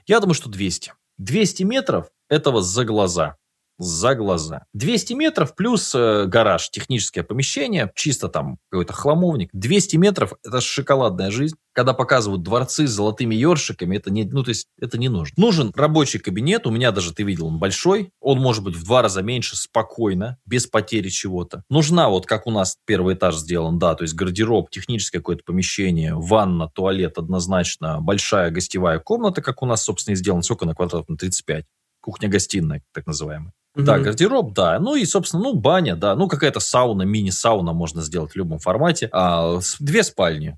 Я 0.06 0.20
думаю, 0.20 0.34
что 0.34 0.48
200. 0.48 0.92
200 1.18 1.62
метров 1.62 2.06
этого 2.28 2.62
за 2.62 2.84
глаза 2.84 3.36
за 3.78 4.14
глаза. 4.14 4.64
200 4.74 5.12
метров 5.14 5.54
плюс 5.54 5.94
э, 5.94 6.24
гараж, 6.26 6.70
техническое 6.70 7.22
помещение, 7.22 7.90
чисто 7.94 8.28
там 8.28 8.58
какой-то 8.70 8.92
хламовник. 8.92 9.50
200 9.52 9.96
метров– 9.96 10.32
это 10.44 10.60
шоколадная 10.60 11.30
жизнь. 11.30 11.56
Когда 11.72 11.92
показывают 11.92 12.42
дворцы 12.42 12.86
с 12.86 12.90
золотыми 12.90 13.34
ёршиками, 13.34 13.96
это 13.96 14.10
не, 14.10 14.24
ну, 14.24 14.42
то 14.42 14.48
есть, 14.48 14.68
это 14.80 14.96
не 14.96 15.10
нужно. 15.10 15.34
Нужен 15.36 15.72
рабочий 15.76 16.18
кабинет, 16.18 16.66
у 16.66 16.70
меня 16.70 16.90
даже, 16.90 17.12
ты 17.12 17.22
видел, 17.22 17.46
он 17.46 17.58
большой, 17.58 18.10
он 18.20 18.38
может 18.38 18.64
быть 18.64 18.74
в 18.74 18.84
два 18.84 19.02
раза 19.02 19.20
меньше, 19.20 19.56
спокойно, 19.56 20.38
без 20.46 20.66
потери 20.66 21.10
чего-то. 21.10 21.64
Нужна, 21.68 22.08
вот 22.08 22.24
как 22.24 22.46
у 22.46 22.50
нас 22.50 22.78
первый 22.86 23.14
этаж 23.14 23.36
сделан, 23.36 23.78
да, 23.78 23.94
то 23.94 24.04
есть 24.04 24.14
гардероб, 24.14 24.70
техническое 24.70 25.18
какое-то 25.18 25.42
помещение, 25.44 26.14
ванна, 26.14 26.70
туалет 26.70 27.18
однозначно, 27.18 28.00
большая 28.00 28.50
гостевая 28.50 28.98
комната, 28.98 29.42
как 29.42 29.62
у 29.62 29.66
нас, 29.66 29.82
собственно, 29.82 30.14
и 30.14 30.16
сделан, 30.16 30.42
сколько 30.42 30.64
на 30.64 30.74
квадрат? 30.74 31.08
На 31.10 31.16
35 31.18 31.66
кухня-гостиная, 32.06 32.82
так 32.94 33.04
называемая. 33.08 33.52
Mm-hmm. 33.76 33.82
Да, 33.82 33.98
гардероб, 33.98 34.52
да. 34.54 34.78
Ну 34.78 34.94
и, 34.94 35.04
собственно, 35.04 35.42
ну, 35.42 35.54
баня, 35.54 35.96
да. 35.96 36.14
Ну, 36.14 36.28
какая-то 36.28 36.60
сауна, 36.60 37.02
мини-сауна 37.02 37.72
можно 37.72 38.00
сделать 38.00 38.32
в 38.32 38.36
любом 38.36 38.60
формате. 38.60 39.08
А, 39.12 39.58
две 39.80 40.04
спальни. 40.04 40.56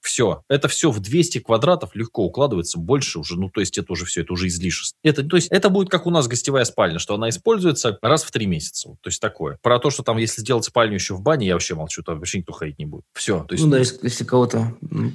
Все. 0.00 0.42
Это 0.48 0.66
все 0.66 0.90
в 0.90 0.98
200 0.98 1.40
квадратов 1.40 1.94
легко 1.94 2.24
укладывается, 2.24 2.78
больше 2.78 3.20
уже, 3.20 3.38
ну, 3.38 3.50
то 3.50 3.60
есть 3.60 3.78
это 3.78 3.92
уже 3.92 4.04
все, 4.04 4.22
это 4.22 4.32
уже 4.32 4.48
излишество. 4.48 4.98
Это, 5.04 5.22
то 5.22 5.36
есть 5.36 5.48
это 5.48 5.68
будет 5.68 5.90
как 5.90 6.06
у 6.06 6.10
нас 6.10 6.26
гостевая 6.26 6.64
спальня, 6.64 6.98
что 6.98 7.14
она 7.14 7.28
используется 7.28 7.98
раз 8.02 8.24
в 8.24 8.32
три 8.32 8.46
месяца. 8.46 8.88
Вот, 8.88 9.00
то 9.00 9.08
есть 9.08 9.20
такое. 9.20 9.58
Про 9.62 9.78
то, 9.78 9.90
что 9.90 10.02
там, 10.02 10.16
если 10.16 10.40
сделать 10.40 10.64
спальню 10.64 10.94
еще 10.94 11.14
в 11.14 11.20
бане, 11.20 11.46
я 11.46 11.52
вообще 11.52 11.76
молчу, 11.76 12.02
там 12.02 12.18
вообще 12.18 12.38
никто 12.38 12.52
ходить 12.52 12.80
не 12.80 12.86
будет. 12.86 13.04
Все. 13.12 13.44
То 13.44 13.52
есть, 13.52 13.64
Ну 13.64 13.70
да, 13.70 13.78
если, 13.78 13.98
если 14.02 14.24
кого-то 14.24 14.74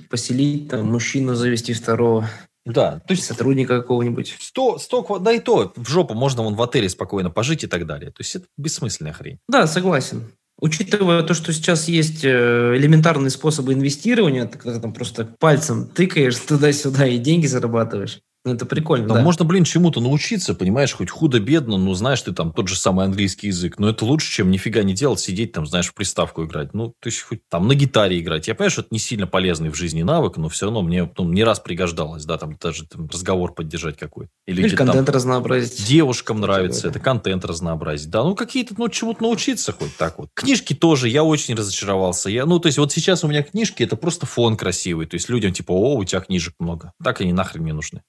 поселить, 0.10 0.70
там, 0.70 0.86
мужчину 0.86 1.36
завести 1.36 1.74
второго, 1.74 2.30
да, 2.74 3.00
то 3.00 3.14
есть 3.14 3.26
сотрудника 3.26 3.80
какого-нибудь. 3.82 4.36
100, 4.40 4.80
100 4.80 5.02
ква- 5.02 5.20
да 5.20 5.32
и 5.32 5.40
то 5.40 5.72
в 5.76 5.90
жопу 5.90 6.14
можно 6.14 6.44
вон 6.44 6.56
в 6.56 6.62
отеле 6.62 6.90
спокойно 6.90 7.30
пожить 7.30 7.64
и 7.64 7.68
так 7.68 7.86
далее. 7.86 8.12
То 8.12 8.22
есть 8.22 8.36
это 8.36 8.46
бессмысленная 8.58 9.14
хрень. 9.14 9.40
Да, 9.48 9.68
согласен. 9.68 10.32
Учитывая 10.60 11.22
то, 11.22 11.34
что 11.36 11.54
сейчас 11.54 11.88
есть 11.88 12.24
э, 12.24 12.74
элементарные 12.76 13.30
способы 13.30 13.74
инвестирования, 13.74 14.46
ты 14.46 14.58
когда 14.58 14.80
там 14.80 14.92
просто 14.92 15.26
пальцем 15.40 15.88
тыкаешь 15.88 16.36
туда-сюда 16.38 17.08
и 17.08 17.20
деньги 17.20 17.46
зарабатываешь, 17.46 18.20
ну 18.48 18.54
это 18.54 18.66
прикольно, 18.66 19.08
Там 19.08 19.18
да. 19.18 19.24
можно, 19.24 19.44
блин, 19.44 19.66
чему-то 19.66 20.00
научиться, 20.00 20.56
понимаешь, 20.56 20.94
хоть 20.94 21.10
худо-бедно, 21.10 21.78
ну, 21.78 21.94
знаешь 21.94 22.22
ты 22.22 22.32
там 22.32 22.54
тот 22.54 22.70
же 22.70 22.78
самый 22.78 23.06
английский 23.06 23.48
язык, 23.48 23.78
но 23.78 23.90
это 23.90 24.06
лучше, 24.06 24.32
чем 24.32 24.50
нифига 24.50 24.84
не 24.84 24.94
делать, 24.94 25.20
сидеть 25.20 25.52
там, 25.52 25.66
знаешь, 25.68 25.88
в 25.88 25.94
приставку 25.94 26.46
играть. 26.46 26.74
Ну, 26.74 26.94
то 27.00 27.08
есть 27.08 27.22
хоть 27.22 27.42
там 27.50 27.68
на 27.68 27.76
гитаре 27.76 28.20
играть. 28.20 28.48
Я 28.48 28.56
понимаю, 28.56 28.72
что 28.72 28.82
это 28.82 28.90
не 28.92 29.00
сильно 29.00 29.28
полезный 29.28 29.70
в 29.70 29.76
жизни 29.76 30.02
навык, 30.02 30.38
но 30.38 30.48
все 30.48 30.66
равно 30.66 30.82
мне 30.82 31.12
ну, 31.18 31.30
не 31.30 31.44
раз 31.44 31.60
пригождалось, 31.60 32.24
да, 32.24 32.38
там 32.38 32.58
даже 32.62 32.88
там, 32.88 33.08
разговор 33.08 33.54
поддержать 33.54 33.98
какой-то. 33.98 34.32
Или, 34.46 34.62
Или 34.62 34.68
где-то 34.68 34.78
там 34.78 34.88
контент 34.88 35.10
разнообразить. 35.10 35.86
Девушкам 35.86 36.40
нравится 36.40 36.88
это, 36.88 37.00
контент 37.00 37.44
разнообразить. 37.44 38.10
Да, 38.10 38.24
ну 38.24 38.34
какие-то, 38.34 38.76
ну, 38.78 38.88
чему-то 38.88 39.24
научиться 39.24 39.74
хоть 39.74 39.96
так 39.98 40.18
вот. 40.20 40.30
Книжки 40.34 40.74
тоже, 40.74 41.10
я 41.10 41.24
очень 41.24 41.54
разочаровался. 41.56 42.30
Я, 42.30 42.46
ну, 42.46 42.60
то 42.60 42.68
есть 42.68 42.78
вот 42.78 42.94
сейчас 42.94 43.26
у 43.26 43.28
меня 43.28 43.44
книжки, 43.44 43.84
это 43.84 43.98
просто 43.98 44.26
фон 44.26 44.56
красивый. 44.56 45.06
То 45.06 45.16
есть 45.16 45.28
людям 45.28 45.52
типа, 45.52 45.72
о, 45.72 45.98
у 45.98 46.04
тебя 46.06 46.22
книжек 46.22 46.54
много. 46.60 46.94
Так 47.04 47.20
они 47.22 47.34
нахрен 47.34 47.66
не 47.66 47.74
нужны. 47.74 48.02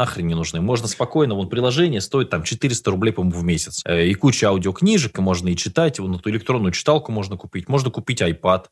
Нахрен 0.00 0.26
не 0.26 0.34
нужны. 0.34 0.62
Можно 0.62 0.88
спокойно, 0.88 1.34
вон 1.34 1.50
приложение 1.50 2.00
стоит 2.00 2.30
там 2.30 2.42
400 2.42 2.90
рублей, 2.90 3.12
по-моему, 3.12 3.38
в 3.38 3.44
месяц. 3.44 3.82
Э, 3.84 4.06
И 4.06 4.14
куча 4.14 4.48
аудиокнижек, 4.48 5.18
и 5.18 5.20
можно 5.20 5.48
и 5.50 5.56
читать, 5.56 5.98
вон 5.98 6.14
эту 6.16 6.30
электронную 6.30 6.72
читалку 6.72 7.12
можно 7.12 7.36
купить. 7.36 7.68
Можно 7.68 7.90
купить 7.90 8.22
iPad. 8.22 8.64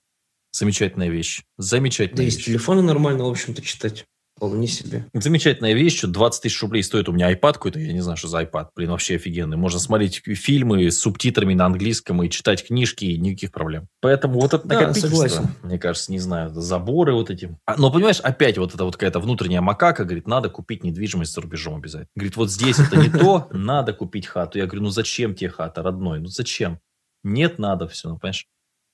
Замечательная 0.52 1.08
вещь. 1.11 1.42
Да 1.58 1.64
Замечательная 1.64 2.30
с 2.30 2.37
вещь. 2.37 2.47
телефона 2.47 2.80
нормально, 2.80 3.25
в 3.25 3.28
общем-то, 3.28 3.61
читать. 3.61 4.06
Вполне 4.38 4.68
себе. 4.68 5.04
Замечательная 5.12 5.73
вещь, 5.73 5.99
что 5.99 6.07
20 6.07 6.42
тысяч 6.42 6.62
рублей 6.62 6.85
стоит 6.85 7.09
у 7.09 7.12
меня 7.12 7.33
iPad 7.33 7.54
какой-то, 7.54 7.80
я 7.80 7.92
не 7.92 8.00
знаю, 8.00 8.16
что 8.16 8.28
за 8.28 8.42
iPad, 8.42 8.68
блин, 8.76 8.90
вообще 8.92 9.16
офигенный. 9.16 9.57
Можно 9.57 9.80
смотреть 9.80 10.23
фильмы 10.25 10.88
с 10.92 11.00
субтитрами 11.00 11.54
на 11.54 11.66
английском 11.66 12.23
и 12.23 12.30
читать 12.30 12.64
книжки, 12.64 13.04
и 13.04 13.18
никаких 13.18 13.50
проблем. 13.50 13.88
Поэтому 14.00 14.38
вот 14.40 14.54
это 14.54 14.66
Да, 14.68 14.76
накопительство, 14.76 15.26
согласен. 15.26 15.49
мне 15.64 15.76
кажется, 15.76 16.12
не 16.12 16.21
знаю, 16.21 16.50
заборы 16.50 17.14
вот 17.14 17.30
эти. 17.30 17.59
А, 17.66 17.75
Но, 17.76 17.90
понимаешь, 17.90 18.21
опять 18.21 18.59
вот 18.59 18.73
эта 18.75 18.85
вот 18.85 18.95
какая-то 18.95 19.18
внутренняя 19.18 19.61
макака, 19.61 20.04
говорит, 20.04 20.28
надо 20.28 20.50
купить 20.50 20.85
недвижимость 20.85 21.35
за 21.35 21.40
рубежом 21.40 21.75
обязательно. 21.75 22.09
Говорит, 22.14 22.37
вот 22.37 22.49
здесь 22.52 22.78
это 22.78 22.97
не 22.97 23.11
то, 23.11 23.49
надо 23.52 23.92
купить 23.92 24.26
хату. 24.28 24.59
Я 24.59 24.66
говорю, 24.66 24.85
ну 24.85 24.90
зачем 24.90 25.35
тебе 25.35 25.50
хата, 25.50 25.83
родной? 25.83 26.21
Ну 26.21 26.28
зачем? 26.28 26.78
Нет, 27.25 27.59
надо 27.59 27.88
все, 27.88 28.09
ну 28.09 28.18
понимаешь? 28.18 28.47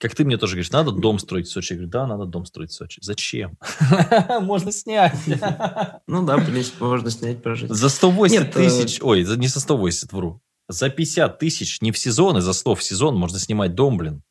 Как 0.04 0.14
ты 0.14 0.26
мне 0.26 0.36
тоже 0.36 0.56
говоришь, 0.56 0.70
надо 0.70 0.92
дом 0.92 1.18
строить 1.18 1.46
в 1.46 1.50
Сочи. 1.50 1.72
Я 1.72 1.76
говорю, 1.78 1.90
да, 1.90 2.06
надо 2.06 2.26
дом 2.26 2.44
строить 2.44 2.72
в 2.72 2.74
Сочи. 2.74 2.98
Зачем? 3.02 3.56
Можно 4.42 4.70
снять. 4.70 5.16
Ну 6.06 6.26
да, 6.26 6.36
в 6.36 6.44
принципе, 6.44 6.84
можно 6.84 7.10
снять, 7.10 7.42
прожить. 7.42 7.70
За 7.70 7.88
180 7.88 8.38
Нет, 8.38 8.54
э, 8.54 8.64
тысяч, 8.64 8.98
ой, 9.00 9.24
не 9.38 9.46
за 9.46 9.60
180, 9.60 10.12
вру. 10.12 10.42
За 10.68 10.90
50 10.90 11.38
тысяч, 11.38 11.80
не 11.80 11.90
в 11.90 11.96
сезон, 11.96 12.36
и 12.36 12.42
за 12.42 12.52
100 12.52 12.74
в 12.74 12.84
сезон 12.84 13.16
можно 13.16 13.38
снимать 13.38 13.74
дом, 13.74 13.96
блин. 13.96 14.22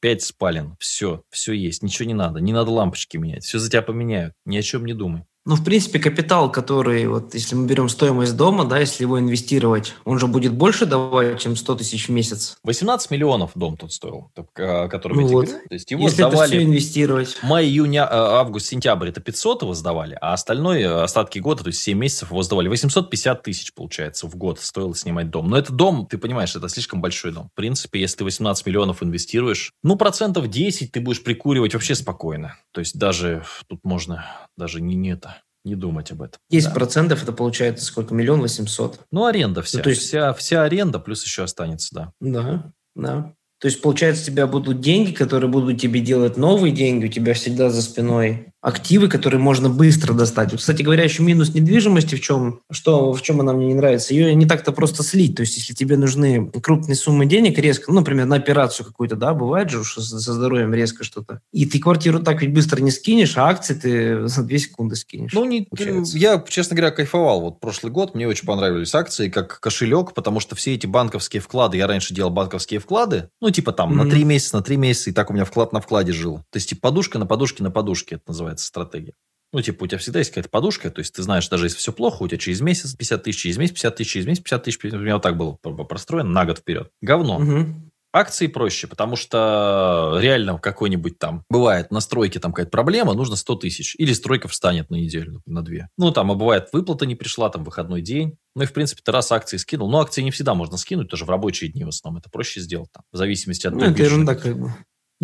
5 0.00 0.22
спален, 0.22 0.76
все, 0.80 1.22
все 1.30 1.52
есть, 1.52 1.84
ничего 1.84 2.08
не 2.08 2.14
надо, 2.14 2.40
не 2.40 2.52
надо 2.52 2.72
лампочки 2.72 3.16
менять, 3.16 3.44
все 3.44 3.60
за 3.60 3.70
тебя 3.70 3.82
поменяют, 3.82 4.34
ни 4.44 4.56
о 4.56 4.62
чем 4.62 4.84
не 4.84 4.94
думай. 4.94 5.22
Ну, 5.46 5.56
в 5.56 5.64
принципе, 5.64 5.98
капитал, 5.98 6.50
который, 6.50 7.06
вот 7.06 7.34
если 7.34 7.54
мы 7.54 7.66
берем 7.66 7.90
стоимость 7.90 8.34
дома, 8.34 8.64
да, 8.64 8.78
если 8.78 9.02
его 9.02 9.18
инвестировать, 9.18 9.94
он 10.04 10.18
же 10.18 10.26
будет 10.26 10.54
больше 10.54 10.86
давать, 10.86 11.38
чем 11.38 11.54
100 11.54 11.74
тысяч 11.76 12.08
в 12.08 12.12
месяц. 12.12 12.56
18 12.62 13.10
миллионов 13.10 13.50
дом 13.54 13.76
тут 13.76 13.92
стоил, 13.92 14.30
а, 14.56 14.88
который 14.88 15.18
Ну 15.18 15.26
вот. 15.26 15.48
То 15.48 15.74
есть 15.74 15.90
его 15.90 16.04
если 16.04 16.24
это 16.24 16.34
все 16.34 16.46
сдавали 16.46 16.64
инвестировать. 16.64 17.36
май, 17.42 17.66
июнь, 17.66 17.98
а, 17.98 18.08
август, 18.40 18.66
сентябрь, 18.66 19.10
это 19.10 19.20
500 19.20 19.62
его 19.62 19.74
сдавали, 19.74 20.16
а 20.18 20.32
остальное, 20.32 21.02
остатки 21.02 21.38
года, 21.40 21.62
то 21.62 21.68
есть 21.68 21.82
7 21.82 21.98
месяцев 21.98 22.30
его 22.30 22.42
сдавали. 22.42 22.68
850 22.68 23.42
тысяч, 23.42 23.74
получается, 23.74 24.26
в 24.26 24.36
год 24.36 24.60
стоило 24.60 24.96
снимать 24.96 25.28
дом. 25.28 25.50
Но 25.50 25.58
это 25.58 25.74
дом, 25.74 26.06
ты 26.06 26.16
понимаешь, 26.16 26.56
это 26.56 26.70
слишком 26.70 27.02
большой 27.02 27.32
дом. 27.32 27.50
В 27.52 27.56
принципе, 27.56 28.00
если 28.00 28.18
ты 28.18 28.24
18 28.24 28.64
миллионов 28.64 29.02
инвестируешь, 29.02 29.72
ну, 29.82 29.96
процентов 29.96 30.48
10 30.48 30.90
ты 30.90 31.00
будешь 31.00 31.22
прикуривать 31.22 31.74
вообще 31.74 31.94
спокойно. 31.94 32.56
То 32.72 32.80
есть 32.80 32.98
даже 32.98 33.44
тут 33.68 33.84
можно 33.84 34.24
даже 34.56 34.80
не, 34.80 34.94
не 34.94 35.10
это, 35.10 35.33
не 35.64 35.74
думать 35.76 36.10
об 36.10 36.22
этом. 36.22 36.38
10% 36.50 36.64
Да. 36.64 36.70
процентов 36.70 37.22
это 37.22 37.32
получается 37.32 37.84
сколько? 37.84 38.14
Миллион 38.14 38.40
восемьсот. 38.40 39.00
Ну, 39.10 39.24
аренда 39.24 39.62
вся. 39.62 39.80
то 39.80 39.90
есть- 39.90 40.02
вся. 40.02 40.32
Вся 40.34 40.62
аренда 40.62 40.98
плюс 40.98 41.24
еще 41.24 41.42
останется, 41.44 41.94
да. 41.94 42.12
Да, 42.20 42.72
да. 42.94 43.32
То 43.60 43.68
есть, 43.68 43.80
получается, 43.80 44.24
у 44.24 44.26
тебя 44.26 44.46
будут 44.46 44.80
деньги, 44.80 45.12
которые 45.12 45.48
будут 45.50 45.80
тебе 45.80 46.00
делать 46.00 46.36
новые 46.36 46.72
деньги, 46.72 47.06
у 47.06 47.08
тебя 47.08 47.32
всегда 47.32 47.70
за 47.70 47.80
спиной 47.80 48.52
активы, 48.64 49.08
которые 49.08 49.38
можно 49.38 49.68
быстро 49.68 50.14
достать. 50.14 50.50
Вот, 50.52 50.60
Кстати 50.60 50.80
говоря, 50.80 51.04
еще 51.04 51.22
минус 51.22 51.52
недвижимости 51.52 52.14
в 52.14 52.20
чем, 52.22 52.60
что, 52.70 53.12
в 53.12 53.20
чем 53.20 53.40
она 53.40 53.52
мне 53.52 53.66
не 53.66 53.74
нравится. 53.74 54.14
Ее 54.14 54.34
не 54.34 54.46
так-то 54.46 54.72
просто 54.72 55.02
слить. 55.02 55.36
То 55.36 55.42
есть, 55.42 55.58
если 55.58 55.74
тебе 55.74 55.98
нужны 55.98 56.50
крупные 56.62 56.96
суммы 56.96 57.26
денег 57.26 57.58
резко, 57.58 57.92
ну, 57.92 58.00
например, 58.00 58.24
на 58.24 58.36
операцию 58.36 58.86
какую-то, 58.86 59.16
да, 59.16 59.34
бывает 59.34 59.68
же 59.68 59.80
уж 59.80 59.96
со 59.96 60.32
здоровьем 60.32 60.72
резко 60.72 61.04
что-то. 61.04 61.40
И 61.52 61.66
ты 61.66 61.78
квартиру 61.78 62.20
так 62.20 62.40
ведь 62.40 62.54
быстро 62.54 62.80
не 62.80 62.90
скинешь, 62.90 63.36
а 63.36 63.48
акции 63.48 63.74
ты 63.74 64.28
за 64.28 64.42
2 64.42 64.58
секунды 64.58 64.96
скинешь. 64.96 65.34
Ну, 65.34 65.44
не, 65.44 65.68
получается. 65.68 66.16
я, 66.16 66.42
честно 66.48 66.74
говоря, 66.74 66.90
кайфовал. 66.90 67.42
Вот 67.42 67.60
прошлый 67.60 67.92
год 67.92 68.14
мне 68.14 68.26
очень 68.26 68.46
понравились 68.46 68.94
акции 68.94 69.28
как 69.28 69.60
кошелек, 69.60 70.14
потому 70.14 70.40
что 70.40 70.56
все 70.56 70.72
эти 70.72 70.86
банковские 70.86 71.42
вклады, 71.42 71.76
я 71.76 71.86
раньше 71.86 72.14
делал 72.14 72.30
банковские 72.30 72.80
вклады, 72.80 73.28
ну, 73.42 73.50
типа 73.50 73.72
там 73.72 73.94
на 73.94 74.04
Мгм. 74.04 74.10
три 74.10 74.24
месяца, 74.24 74.56
на 74.56 74.62
три 74.62 74.78
месяца, 74.78 75.10
и 75.10 75.12
так 75.12 75.28
у 75.28 75.34
меня 75.34 75.44
вклад 75.44 75.74
на 75.74 75.82
вкладе 75.82 76.12
жил. 76.12 76.38
То 76.50 76.56
есть, 76.56 76.70
типа, 76.70 76.80
подушка 76.80 77.18
на 77.18 77.26
подушке 77.26 77.62
на 77.62 77.70
подушке, 77.70 78.14
это 78.14 78.24
называется 78.28 78.53
стратегия. 78.62 79.14
Ну, 79.52 79.62
типа, 79.62 79.84
у 79.84 79.86
тебя 79.86 79.98
всегда 79.98 80.18
есть 80.18 80.30
какая-то 80.30 80.48
подушка, 80.50 80.90
то 80.90 80.98
есть 80.98 81.14
ты 81.14 81.22
знаешь, 81.22 81.48
даже 81.48 81.66
если 81.66 81.78
все 81.78 81.92
плохо, 81.92 82.22
у 82.24 82.28
тебя 82.28 82.38
через 82.38 82.60
месяц 82.60 82.94
50 82.94 83.22
тысяч, 83.22 83.40
через 83.40 83.56
месяц 83.56 83.74
50 83.74 83.96
тысяч, 83.96 84.10
через 84.10 84.26
месяц 84.26 84.42
50 84.42 84.64
тысяч. 84.64 84.78
У 84.84 84.96
меня 84.98 85.14
вот 85.14 85.22
так 85.22 85.36
было 85.36 85.52
про- 85.62 85.84
простроено 85.84 86.28
на 86.30 86.44
год 86.44 86.58
вперед. 86.58 86.90
Говно. 87.00 87.38
Мгм. 87.38 87.90
Акции 88.12 88.46
проще, 88.46 88.86
потому 88.86 89.16
что 89.16 90.18
реально 90.20 90.58
какой-нибудь 90.58 91.18
там, 91.18 91.44
бывает 91.50 91.90
на 91.90 91.98
стройке 91.98 92.38
там 92.38 92.52
какая-то 92.52 92.70
проблема, 92.70 93.12
нужно 93.12 93.34
100 93.34 93.56
тысяч. 93.56 93.96
Или 93.98 94.12
стройка 94.12 94.46
встанет 94.46 94.88
на 94.90 94.94
неделю, 94.96 95.42
на 95.46 95.62
две. 95.62 95.88
Ну, 95.98 96.12
там, 96.12 96.30
а 96.30 96.34
бывает 96.34 96.68
выплата 96.72 97.06
не 97.06 97.16
пришла, 97.16 97.48
там, 97.48 97.64
выходной 97.64 98.02
день. 98.02 98.36
Ну, 98.54 98.62
и, 98.62 98.66
в 98.66 98.72
принципе, 98.72 99.02
ты 99.04 99.10
раз 99.10 99.32
акции 99.32 99.56
скинул. 99.56 99.90
Но 99.90 100.00
акции 100.00 100.22
не 100.22 100.30
всегда 100.30 100.54
можно 100.54 100.76
скинуть, 100.76 101.08
тоже 101.08 101.24
в 101.24 101.30
рабочие 101.30 101.70
дни 101.70 101.84
в 101.84 101.88
основном. 101.88 102.20
Это 102.20 102.30
проще 102.30 102.60
сделать 102.60 102.90
там, 102.92 103.02
в 103.12 103.16
зависимости 103.16 103.66
от 103.66 103.74
Ну, 103.74 103.84
это 103.84 104.00
ерунда 104.02 104.36
как 104.36 104.58
бы. 104.58 104.72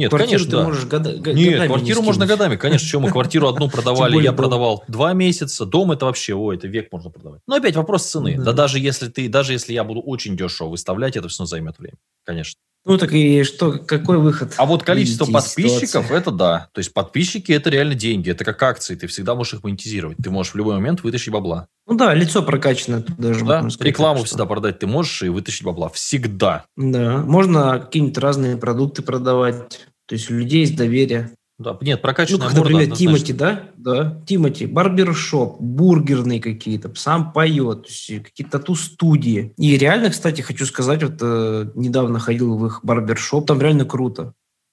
Нет, 0.00 0.10
Квартиру 0.10 0.30
конечно, 0.38 0.50
ты 0.50 0.56
да. 0.56 0.64
можешь 0.64 0.84
года- 0.86 1.12
Нет, 1.34 1.52
годами 1.52 1.66
квартиру 1.66 2.00
не 2.00 2.06
можно 2.06 2.26
годами. 2.26 2.56
Конечно, 2.56 2.88
чем 2.88 3.02
мы 3.02 3.10
квартиру 3.10 3.48
одну 3.48 3.68
продавали, 3.70 4.22
я 4.22 4.32
продавал 4.32 4.82
два 4.88 5.12
месяца. 5.12 5.66
Дом 5.66 5.92
это 5.92 6.06
вообще, 6.06 6.34
ой, 6.34 6.56
это 6.56 6.68
век 6.68 6.90
можно 6.90 7.10
продавать. 7.10 7.40
Но 7.46 7.56
опять 7.56 7.76
вопрос 7.76 8.06
цены. 8.06 8.36
Да. 8.38 8.44
Да 8.44 8.52
даже 8.54 8.78
если 8.78 9.08
ты, 9.08 9.28
даже 9.28 9.52
если 9.52 9.74
я 9.74 9.84
буду 9.84 10.00
очень 10.00 10.36
дешево 10.38 10.68
выставлять, 10.68 11.16
это 11.16 11.28
все 11.28 11.40
равно 11.42 11.48
займет 11.48 11.78
время. 11.78 11.96
Конечно. 12.24 12.58
Ну, 12.86 12.96
так 12.96 13.12
и 13.12 13.42
что, 13.44 13.72
какой 13.72 14.16
выход? 14.16 14.54
А 14.56 14.64
вот 14.64 14.84
количество 14.84 15.26
подписчиков, 15.26 15.88
ситуации? 16.06 16.16
это 16.16 16.30
да. 16.30 16.68
То 16.72 16.78
есть 16.78 16.94
подписчики 16.94 17.52
это 17.52 17.68
реально 17.68 17.94
деньги. 17.94 18.30
Это 18.30 18.42
как 18.42 18.62
акции. 18.62 18.94
Ты 18.94 19.06
всегда 19.06 19.34
можешь 19.34 19.52
их 19.54 19.64
монетизировать. 19.64 20.16
Ты 20.22 20.30
можешь 20.30 20.54
в 20.54 20.56
любой 20.56 20.76
момент 20.76 21.02
вытащить 21.02 21.30
бабла. 21.30 21.68
Ну 21.86 21.96
да, 21.96 22.14
лицо 22.14 22.42
прокачанное 22.42 23.02
тут 23.02 23.16
даже. 23.18 23.44
Да? 23.44 23.60
сказать, 23.68 23.80
Рекламу 23.82 24.24
всегда 24.24 24.46
продать 24.46 24.78
ты 24.78 24.86
можешь 24.86 25.22
и 25.22 25.28
вытащить 25.28 25.62
бабла. 25.62 25.90
Всегда. 25.90 26.64
Да, 26.76 27.18
можно 27.18 27.80
какие-нибудь 27.80 28.16
разные 28.16 28.56
продукты 28.56 29.02
продавать. 29.02 29.80
То 30.10 30.16
есть 30.16 30.28
у 30.28 30.34
людей 30.34 30.62
есть 30.62 30.74
доверие. 30.74 31.30
Да. 31.60 31.78
Нет, 31.82 31.98
Ну, 31.98 32.02
прокачанная 32.02 32.48
как, 32.48 32.56
морда 32.56 32.60
например, 32.62 32.82
однозначно. 32.82 33.18
Тимати, 33.18 33.32
да? 33.32 33.62
Да, 33.76 34.22
Тимати, 34.26 34.66
барбершоп, 34.66 35.60
бургерные 35.60 36.40
какие-то, 36.40 36.90
сам 36.96 37.32
поет, 37.32 37.86
какие-то 38.08 38.58
тату-студии. 38.58 39.52
И 39.56 39.78
реально, 39.78 40.10
кстати, 40.10 40.40
хочу 40.40 40.66
сказать, 40.66 41.04
вот 41.04 41.18
э, 41.20 41.70
недавно 41.76 42.18
ходил 42.18 42.58
в 42.58 42.66
их 42.66 42.80
барбершоп, 42.82 43.46
там 43.46 43.60
реально 43.60 43.84
круто. 43.84 44.32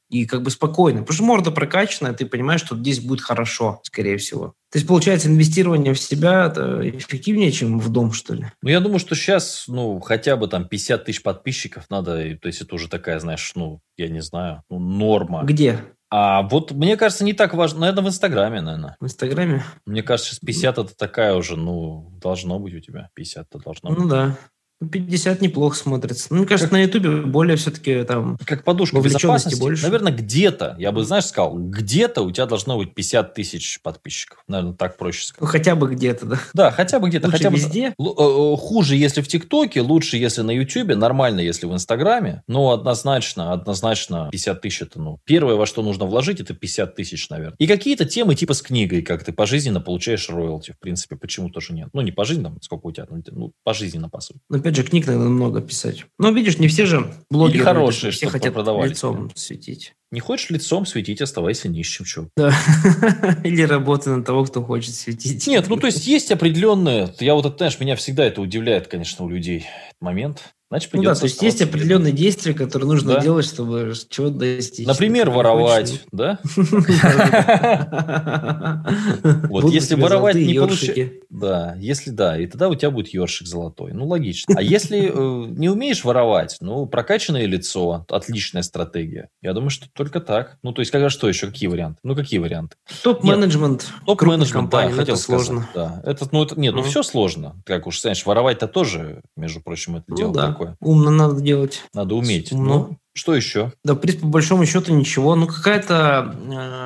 И 0.09 0.25
как 0.25 0.41
бы 0.41 0.51
спокойно. 0.51 1.01
Потому 1.01 1.15
что 1.15 1.23
морда 1.23 1.51
прокачанная, 1.51 2.13
ты 2.13 2.25
понимаешь, 2.25 2.61
что 2.61 2.77
здесь 2.77 2.99
будет 2.99 3.21
хорошо, 3.21 3.81
скорее 3.83 4.17
всего. 4.17 4.53
То 4.71 4.77
есть, 4.77 4.87
получается, 4.87 5.27
инвестирование 5.27 5.93
в 5.93 5.99
себя 5.99 6.47
эффективнее, 6.47 7.51
чем 7.51 7.79
в 7.79 7.89
дом, 7.89 8.13
что 8.13 8.33
ли? 8.33 8.47
Ну, 8.61 8.69
я 8.69 8.79
думаю, 8.79 8.99
что 8.99 9.15
сейчас, 9.15 9.65
ну, 9.67 9.99
хотя 9.99 10.37
бы 10.37 10.47
там 10.47 10.67
50 10.67 11.05
тысяч 11.05 11.21
подписчиков 11.23 11.85
надо, 11.89 12.37
то 12.37 12.47
есть 12.47 12.61
это 12.61 12.75
уже 12.75 12.87
такая, 12.89 13.19
знаешь, 13.19 13.51
ну, 13.55 13.81
я 13.97 14.07
не 14.07 14.21
знаю, 14.21 14.63
ну, 14.69 14.79
норма. 14.79 15.43
Где? 15.43 15.79
А 16.09 16.43
вот 16.43 16.71
мне 16.71 16.95
кажется, 16.95 17.25
не 17.25 17.33
так 17.33 17.53
важно, 17.53 17.81
наверное, 17.81 18.05
в 18.05 18.07
Инстаграме, 18.07 18.61
наверное. 18.61 18.95
В 18.99 19.05
Инстаграме? 19.05 19.63
Мне 19.85 20.03
кажется, 20.03 20.31
сейчас 20.31 20.39
50 20.39 20.77
это 20.77 20.95
такая 20.95 21.33
уже, 21.35 21.57
ну, 21.57 22.17
должно 22.21 22.59
быть 22.59 22.73
у 22.73 22.79
тебя. 22.79 23.09
50 23.13 23.47
это 23.49 23.59
должно 23.59 23.89
быть. 23.89 23.99
Ну 23.99 24.07
да. 24.07 24.37
50 24.79 25.41
неплохо 25.41 25.75
смотрится. 25.75 26.27
Ну, 26.29 26.37
мне 26.37 26.45
кажется, 26.45 26.71
на 26.71 26.81
Ютубе 26.81 27.21
более 27.21 27.57
все-таки 27.57 28.03
там... 28.03 28.37
Как 28.45 28.63
подушка 28.63 28.99
безопасности. 28.99 29.59
больше. 29.59 29.83
Наверное, 29.83 30.13
где-то, 30.13 30.75
я 30.77 30.91
бы, 30.91 31.03
знаешь, 31.03 31.25
сказал, 31.25 31.57
где-то 31.57 32.21
у 32.21 32.31
тебя 32.31 32.45
должно 32.45 32.77
быть 32.77 32.93
50 32.93 33.33
тысяч 33.33 33.79
подписчиков. 33.81 34.43
Наверное, 34.47 34.73
так 34.73 34.97
проще 34.97 35.25
сказать. 35.25 35.41
Ну, 35.41 35.47
хотя 35.47 35.75
бы 35.75 35.87
где-то, 35.89 36.25
да. 36.27 36.39
Да, 36.53 36.71
хотя 36.71 36.99
бы 36.99 37.09
где-то. 37.09 37.27
Лучше 37.27 37.37
хотя 37.37 37.49
бы 37.49 37.57
везде. 37.57 37.93
Л- 37.99 38.53
э, 38.53 38.57
Хуже, 38.57 38.95
если 38.95 39.21
в 39.21 39.27
ТикТоке, 39.27 39.81
лучше, 39.81 40.17
если 40.17 40.41
на 40.41 40.51
Ютубе, 40.51 40.95
нормально, 40.95 41.39
если 41.39 41.65
в 41.65 41.73
Инстаграме. 41.73 42.43
Но 42.47 42.71
однозначно, 42.71 43.53
однозначно 43.53 44.29
50 44.31 44.61
тысяч 44.61 44.81
это, 44.83 45.01
ну, 45.01 45.19
первое, 45.25 45.55
во 45.55 45.65
что 45.65 45.81
нужно 45.81 46.05
вложить, 46.05 46.39
это 46.39 46.53
50 46.53 46.95
тысяч, 46.95 47.29
наверное. 47.29 47.55
И 47.57 47.65
какие-то 47.65 48.05
темы 48.05 48.35
типа 48.35 48.53
с 48.53 48.61
книгой, 48.61 49.01
как 49.01 49.23
ты 49.23 49.31
пожизненно 49.31 49.81
получаешь 49.81 50.29
роялти, 50.29 50.71
в 50.71 50.79
принципе, 50.79 51.15
почему 51.15 51.49
тоже 51.49 51.73
нет. 51.73 51.89
Ну, 51.93 52.01
не 52.01 52.11
пожизненно, 52.11 52.55
сколько 52.61 52.87
у 52.87 52.91
тебя, 52.91 53.07
ну, 53.09 53.23
ну, 53.31 53.51
пожизненно, 53.63 54.09
по 54.09 54.19
сути. 54.19 54.39
Но 54.67 54.71
опять 54.71 54.75
же, 54.75 54.83
книг 54.83 55.07
надо 55.07 55.19
много 55.29 55.61
писать. 55.61 56.05
Ну, 56.19 56.33
видишь, 56.33 56.57
не 56.57 56.67
все 56.67 56.85
же 56.85 57.13
блогеры. 57.29 57.63
хорошие, 57.63 58.11
все 58.11 58.27
хотят 58.27 58.53
продавались 58.53 58.91
лицом 58.91 59.31
светить. 59.33 59.93
Не 60.09 60.21
хочешь 60.21 60.49
лицом 60.49 60.85
светить, 60.85 61.21
оставайся 61.21 61.67
нищим, 61.67 62.05
чё. 62.05 62.29
Да. 62.37 62.53
Или 63.43 63.63
работа 63.63 64.11
на 64.11 64.23
того, 64.23 64.45
кто 64.45 64.63
хочет 64.63 64.95
светить. 64.95 65.45
Нет, 65.47 65.65
ну, 65.67 65.75
то 65.75 65.87
есть, 65.87 66.07
есть 66.07 66.31
определенные... 66.31 67.13
Я 67.19 67.33
вот, 67.33 67.45
это, 67.45 67.57
знаешь, 67.57 67.79
меня 67.79 67.97
всегда 67.97 68.23
это 68.23 68.41
удивляет, 68.41 68.87
конечно, 68.87 69.25
у 69.25 69.29
людей, 69.29 69.65
момент. 69.99 70.53
Значит, 70.69 70.89
Ну 70.91 71.01
да, 71.01 71.11
придется 71.11 71.21
то 71.21 71.27
есть 71.27 71.41
есть 71.41 71.61
определенные 71.61 72.11
действия, 72.11 72.53
которые 72.53 72.89
нужно 72.89 73.13
Да. 73.13 73.21
делать, 73.21 73.45
чтобы 73.45 73.93
чего-то 74.09 74.35
достичь. 74.35 74.85
Например, 74.85 75.29
воровать, 75.29 76.01
да? 76.11 76.39
Вот 79.49 79.71
если 79.71 79.95
воровать 79.95 80.35
не 80.35 80.53
ёршики. 80.53 81.21
Да, 81.29 81.73
если 81.79 82.09
да, 82.09 82.37
и 82.37 82.47
тогда 82.47 82.67
у 82.67 82.75
тебя 82.75 82.91
будет 82.91 83.13
ёршик 83.13 83.47
золотой. 83.47 83.93
Ну, 83.93 84.05
логично. 84.07 84.55
А 84.57 84.61
если 84.61 85.09
э, 85.09 85.45
не 85.51 85.69
умеешь 85.69 86.03
воровать, 86.03 86.57
ну, 86.59 86.85
прокачанное 86.85 87.45
лицо, 87.45 88.05
отличная 88.09 88.63
стратегия. 88.63 89.29
Я 89.41 89.53
думаю, 89.53 89.69
что 89.69 89.87
только 89.97 90.21
так. 90.21 90.57
Ну, 90.63 90.71
то 90.71 90.81
есть, 90.81 90.91
когда 90.91 91.09
что 91.09 91.27
еще, 91.27 91.47
какие 91.47 91.67
варианты? 91.67 91.99
Ну, 92.03 92.15
какие 92.15 92.39
варианты? 92.39 92.75
Топ-менеджмент 93.03 93.81
крупных 94.05 94.05
Топ-менеджмент, 94.05 94.69
да, 94.69 94.83
ну, 94.83 94.89
хотел 94.95 95.15
это 95.15 95.23
сказать. 95.23 95.45
сложно. 95.45 95.69
Да, 95.73 96.01
это, 96.05 96.27
ну, 96.31 96.43
это, 96.43 96.59
нет, 96.59 96.73
ну, 96.73 96.81
Мгм. 96.81 96.89
все 96.89 97.03
сложно. 97.03 97.55
Как 97.65 97.87
уж, 97.87 97.99
знаешь, 98.01 98.25
воровать-то 98.25 98.67
тоже, 98.67 99.21
между 99.35 99.59
прочим, 99.61 99.95
это 99.97 100.05
Ну 100.07 100.15
дело 100.15 100.33
да, 100.33 100.47
такое. 100.47 100.77
умно 100.79 101.09
надо 101.11 101.41
делать. 101.41 101.83
Надо 101.93 102.15
уметь. 102.15 102.51
Умно. 102.51 102.87
Ну, 102.89 102.97
что 103.13 103.35
еще? 103.35 103.73
Да, 103.83 103.95
в 103.95 103.97
принципе, 103.97 104.21
по 104.25 104.29
большому 104.29 104.65
счету 104.67 104.93
ничего. 104.93 105.35
Ну, 105.35 105.47
какая-то 105.47 106.35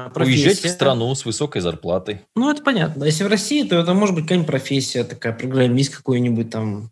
э, 0.08 0.14
профессия. 0.14 0.48
Уезжать 0.48 0.64
в 0.64 0.70
страну 0.70 1.14
с 1.14 1.26
высокой 1.26 1.62
зарплатой. 1.62 2.22
Ну, 2.36 2.50
это 2.50 2.64
понятно. 2.64 3.04
Если 3.04 3.26
в 3.26 3.28
России, 3.28 3.64
то 3.64 3.76
это 3.76 3.94
может 3.94 4.16
быть 4.16 4.24
какая-нибудь 4.24 4.48
профессия 4.48 5.04
такая, 5.04 5.34
программист 5.34 5.94
какой-нибудь 5.98 6.50
там, 6.50 6.90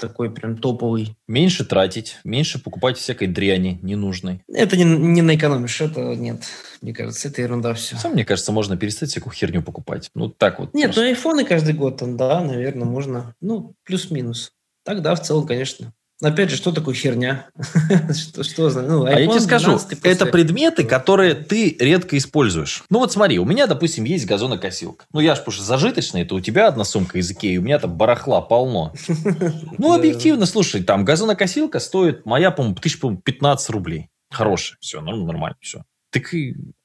такой 0.00 0.30
прям 0.30 0.56
топовый. 0.56 1.16
Меньше 1.28 1.64
тратить, 1.64 2.18
меньше 2.24 2.62
покупать 2.62 2.96
всякой 2.96 3.28
дряни 3.28 3.78
ненужной. 3.82 4.42
Это 4.52 4.76
не, 4.76 4.84
не 4.84 5.22
наэкономишь, 5.22 5.80
это 5.80 6.16
нет. 6.16 6.42
Мне 6.80 6.92
кажется, 6.94 7.28
это 7.28 7.42
ерунда 7.42 7.74
все. 7.74 7.96
Сам, 7.96 8.12
мне 8.12 8.24
кажется, 8.24 8.52
можно 8.52 8.76
перестать 8.76 9.10
всякую 9.10 9.32
херню 9.32 9.62
покупать. 9.62 10.10
Ну, 10.14 10.28
так 10.28 10.58
вот. 10.58 10.74
Нет, 10.74 10.86
просто. 10.86 11.02
ну 11.02 11.06
айфоны 11.08 11.44
каждый 11.44 11.74
год, 11.74 11.98
там, 11.98 12.16
да, 12.16 12.42
наверное, 12.42 12.86
можно. 12.86 13.34
Ну, 13.40 13.74
плюс-минус. 13.84 14.52
Тогда 14.84 15.14
в 15.14 15.22
целом, 15.22 15.46
конечно. 15.46 15.92
Опять 16.22 16.50
же, 16.50 16.56
что 16.56 16.70
такое 16.70 16.94
херня? 16.94 17.48
что, 18.14 18.42
что 18.42 18.68
ну, 18.82 19.04
А 19.04 19.12
я 19.12 19.24
iPhone 19.24 19.30
тебе 19.30 19.40
скажу, 19.40 19.66
12 19.68 19.88
после- 19.88 20.12
это 20.12 20.26
предметы, 20.26 20.84
которые 20.84 21.34
ты 21.34 21.76
редко 21.78 22.18
используешь. 22.18 22.84
Ну 22.90 22.98
вот 22.98 23.12
смотри, 23.12 23.38
у 23.38 23.46
меня, 23.46 23.66
допустим, 23.66 24.04
есть 24.04 24.26
газонокосилка. 24.26 25.06
Ну 25.12 25.20
я 25.20 25.34
ж, 25.34 25.38
потому 25.38 25.54
что 25.54 25.64
зажиточный, 25.64 26.22
это 26.22 26.34
у 26.34 26.40
тебя 26.40 26.68
одна 26.68 26.84
сумка 26.84 27.18
из 27.18 27.30
Икеи, 27.30 27.56
у 27.56 27.62
меня 27.62 27.78
там 27.78 27.96
барахла 27.96 28.40
полно. 28.40 28.92
Ну 29.78 29.94
объективно, 29.94 30.44
слушай, 30.46 30.82
там 30.82 31.04
газонокосилка 31.04 31.78
стоит, 31.78 32.26
моя, 32.26 32.50
по-моему, 32.50 32.76
тысяч, 32.76 33.00
по-моему, 33.00 33.22
15 33.22 33.70
рублей. 33.70 34.10
Хорошая, 34.30 34.76
все, 34.80 35.00
нормально, 35.00 35.56
все. 35.60 35.84
Так. 36.10 36.24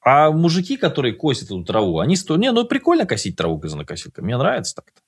А 0.02 0.30
мужики, 0.30 0.76
которые 0.76 1.14
косят 1.14 1.44
эту 1.44 1.62
траву, 1.64 1.98
они 1.98 2.16
стоят... 2.16 2.40
Не, 2.40 2.52
ну 2.52 2.64
прикольно 2.64 3.06
косить 3.06 3.36
траву 3.36 3.58
газонокосилкой, 3.58 4.24
мне 4.24 4.36
нравится 4.36 4.76
так-то. 4.76 5.02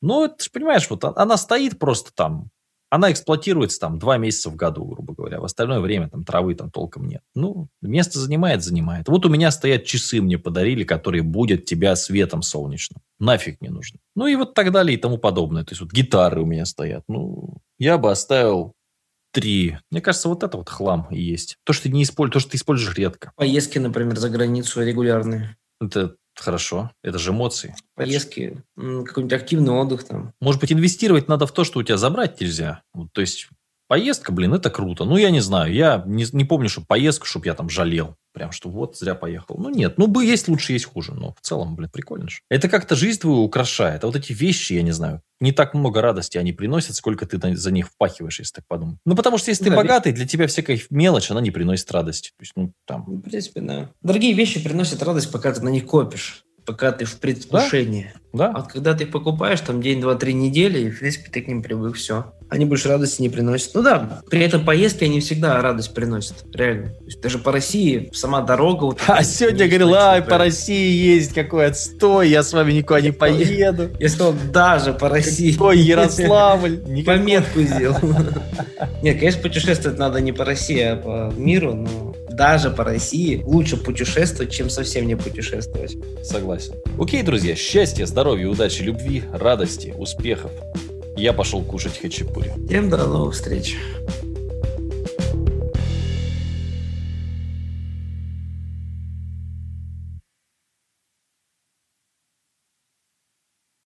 Ну, 0.00 0.26
ты 0.28 0.44
же 0.44 0.50
понимаешь, 0.50 0.88
вот 0.90 1.04
она 1.04 1.36
стоит 1.36 1.78
просто 1.78 2.12
там, 2.14 2.50
она 2.92 3.10
эксплуатируется 3.10 3.80
там 3.80 3.98
два 3.98 4.18
месяца 4.18 4.50
в 4.50 4.56
году, 4.56 4.84
грубо 4.84 5.14
говоря. 5.14 5.40
В 5.40 5.46
остальное 5.46 5.80
время 5.80 6.10
там 6.10 6.24
травы 6.24 6.54
там 6.54 6.70
толком 6.70 7.08
нет. 7.08 7.22
Ну, 7.34 7.68
место 7.80 8.18
занимает, 8.18 8.62
занимает. 8.62 9.08
Вот 9.08 9.24
у 9.24 9.30
меня 9.30 9.50
стоят 9.50 9.86
часы, 9.86 10.20
мне 10.20 10.36
подарили, 10.36 10.84
которые 10.84 11.22
будут 11.22 11.64
тебя 11.64 11.96
светом 11.96 12.42
солнечным. 12.42 13.00
Нафиг 13.18 13.62
не 13.62 13.70
нужно. 13.70 13.98
Ну 14.14 14.26
и 14.26 14.36
вот 14.36 14.52
так 14.52 14.72
далее 14.72 14.94
и 14.94 15.00
тому 15.00 15.16
подобное. 15.16 15.64
То 15.64 15.72
есть 15.72 15.80
вот 15.80 15.90
гитары 15.90 16.42
у 16.42 16.44
меня 16.44 16.66
стоят. 16.66 17.02
Ну, 17.08 17.62
я 17.78 17.96
бы 17.96 18.10
оставил 18.10 18.74
три. 19.32 19.78
Мне 19.90 20.02
кажется, 20.02 20.28
вот 20.28 20.42
это 20.42 20.58
вот 20.58 20.68
хлам 20.68 21.08
и 21.10 21.18
есть. 21.18 21.56
То, 21.64 21.72
что 21.72 21.84
ты 21.84 21.88
не 21.88 22.02
используешь, 22.02 22.34
то, 22.34 22.40
что 22.40 22.50
ты 22.50 22.56
используешь 22.58 22.94
редко. 22.94 23.32
Поездки, 23.36 23.78
например, 23.78 24.18
за 24.18 24.28
границу 24.28 24.82
регулярные. 24.82 25.56
Это 25.80 26.16
хорошо. 26.36 26.90
Это 27.02 27.18
же 27.18 27.30
эмоции. 27.30 27.74
Поездки, 27.94 28.62
какой-нибудь 28.76 29.32
активный 29.32 29.72
отдых 29.72 30.04
там. 30.04 30.32
Может 30.40 30.60
быть, 30.60 30.72
инвестировать 30.72 31.28
надо 31.28 31.46
в 31.46 31.52
то, 31.52 31.64
что 31.64 31.80
у 31.80 31.82
тебя 31.82 31.96
забрать 31.96 32.40
нельзя. 32.40 32.82
Вот, 32.94 33.12
то 33.12 33.20
есть, 33.20 33.48
поездка, 33.88 34.32
блин, 34.32 34.54
это 34.54 34.70
круто. 34.70 35.04
Ну, 35.04 35.16
я 35.16 35.30
не 35.30 35.40
знаю. 35.40 35.72
Я 35.72 36.02
не, 36.06 36.26
не 36.32 36.44
помню, 36.44 36.68
что 36.68 36.82
поездку, 36.82 37.26
чтобы 37.26 37.46
я 37.46 37.54
там 37.54 37.68
жалел. 37.68 38.16
Прям, 38.32 38.50
что 38.50 38.70
вот, 38.70 38.96
зря 38.96 39.14
поехал. 39.14 39.56
Ну, 39.58 39.68
нет. 39.68 39.98
Ну, 39.98 40.06
бы 40.06 40.24
есть 40.24 40.48
лучше, 40.48 40.72
есть 40.72 40.86
хуже. 40.86 41.12
Но 41.12 41.34
в 41.34 41.40
целом, 41.42 41.76
блин, 41.76 41.90
прикольно 41.92 42.28
же. 42.28 42.40
Это 42.48 42.68
как-то 42.68 42.96
жизнь 42.96 43.20
твою 43.20 43.42
украшает. 43.42 44.04
А 44.04 44.06
вот 44.06 44.16
эти 44.16 44.32
вещи, 44.32 44.72
я 44.72 44.82
не 44.82 44.92
знаю, 44.92 45.20
не 45.40 45.52
так 45.52 45.74
много 45.74 46.00
радости 46.00 46.38
они 46.38 46.52
приносят, 46.52 46.96
сколько 46.96 47.26
ты 47.26 47.56
за 47.56 47.70
них 47.70 47.88
впахиваешь, 47.88 48.38
если 48.38 48.54
так 48.54 48.66
подумать. 48.66 48.98
Ну, 49.04 49.14
потому 49.14 49.36
что 49.36 49.50
если 49.50 49.64
ты 49.64 49.70
Да, 49.70 49.76
богатый, 49.76 50.12
для 50.12 50.26
тебя 50.26 50.46
всякая 50.46 50.80
мелочь, 50.88 51.30
она 51.30 51.40
не 51.40 51.50
приносит 51.50 51.90
радости. 51.92 52.30
То 52.30 52.42
есть, 52.42 52.52
ну, 52.56 52.72
там... 52.86 53.04
В 53.04 53.20
принципе, 53.20 53.60
да. 53.60 53.90
Дорогие 54.00 54.32
вещи 54.32 54.62
приносят 54.62 55.02
радость, 55.02 55.30
пока 55.30 55.52
ты 55.52 55.60
на 55.60 55.68
них 55.68 55.84
копишь. 55.84 56.44
Пока 56.64 56.92
ты 56.92 57.04
в 57.04 57.16
предвкушении. 57.16 58.12
А 58.14 58.36
Да? 58.36 58.52
вот 58.52 58.68
когда 58.68 58.94
ты 58.94 59.04
покупаешь, 59.04 59.60
там 59.60 59.82
день, 59.82 60.00
два, 60.00 60.14
три 60.14 60.32
недели, 60.32 60.78
и, 60.86 60.90
в 60.90 61.00
принципе, 61.00 61.30
ты 61.30 61.42
к 61.42 61.48
ним 61.48 61.62
привык, 61.62 61.96
все. 61.96 62.32
Они 62.48 62.66
больше 62.66 62.88
радости 62.88 63.20
не 63.22 63.28
приносят. 63.30 63.74
Ну 63.74 63.82
да, 63.82 64.22
при 64.30 64.40
этом 64.42 64.64
поездки 64.64 65.04
они 65.04 65.20
всегда 65.20 65.60
радость 65.60 65.94
приносят. 65.94 66.44
Реально. 66.54 66.90
То 66.90 67.04
есть 67.06 67.20
даже 67.20 67.38
по 67.38 67.50
России 67.50 68.10
сама 68.12 68.42
дорога... 68.42 68.84
Вот, 68.84 69.00
А 69.06 69.22
сегодня 69.24 69.66
говорил, 69.66 69.94
ай, 69.94 70.22
по. 70.22 70.38
России 70.38 71.14
есть 71.14 71.34
какой 71.34 71.66
отстой, 71.66 72.28
я 72.28 72.42
с 72.42 72.52
вами 72.52 72.72
никуда 72.72 73.00
не 73.00 73.10
поеду. 73.10 73.90
Я 73.98 74.08
сказал, 74.08 74.34
даже 74.52 74.92
по 74.92 75.08
России. 75.08 75.56
Ой, 75.58 75.78
Ярославль. 75.78 77.02
Пометку 77.06 77.60
сделал. 77.60 77.96
Нет, 79.02 79.18
конечно, 79.18 79.42
путешествовать 79.42 79.98
надо 79.98 80.20
не 80.20 80.32
по 80.32 80.44
России, 80.44 80.80
а 80.80 80.96
по 80.96 81.32
миру, 81.36 81.74
но 81.74 82.11
даже 82.32 82.70
по 82.70 82.84
России 82.84 83.42
лучше 83.44 83.76
путешествовать, 83.76 84.52
чем 84.52 84.70
совсем 84.70 85.06
не 85.06 85.16
путешествовать. 85.16 85.96
Согласен. 86.22 86.74
Окей, 86.98 87.22
друзья, 87.22 87.54
счастья, 87.54 88.06
здоровья, 88.06 88.48
удачи, 88.48 88.82
любви, 88.82 89.22
радости, 89.32 89.94
успехов. 89.96 90.50
Я 91.16 91.32
пошел 91.32 91.62
кушать 91.62 91.98
хачапури. 92.00 92.52
Всем 92.66 92.88
до 92.88 92.96
новых 92.96 93.34
встреч. 93.34 93.76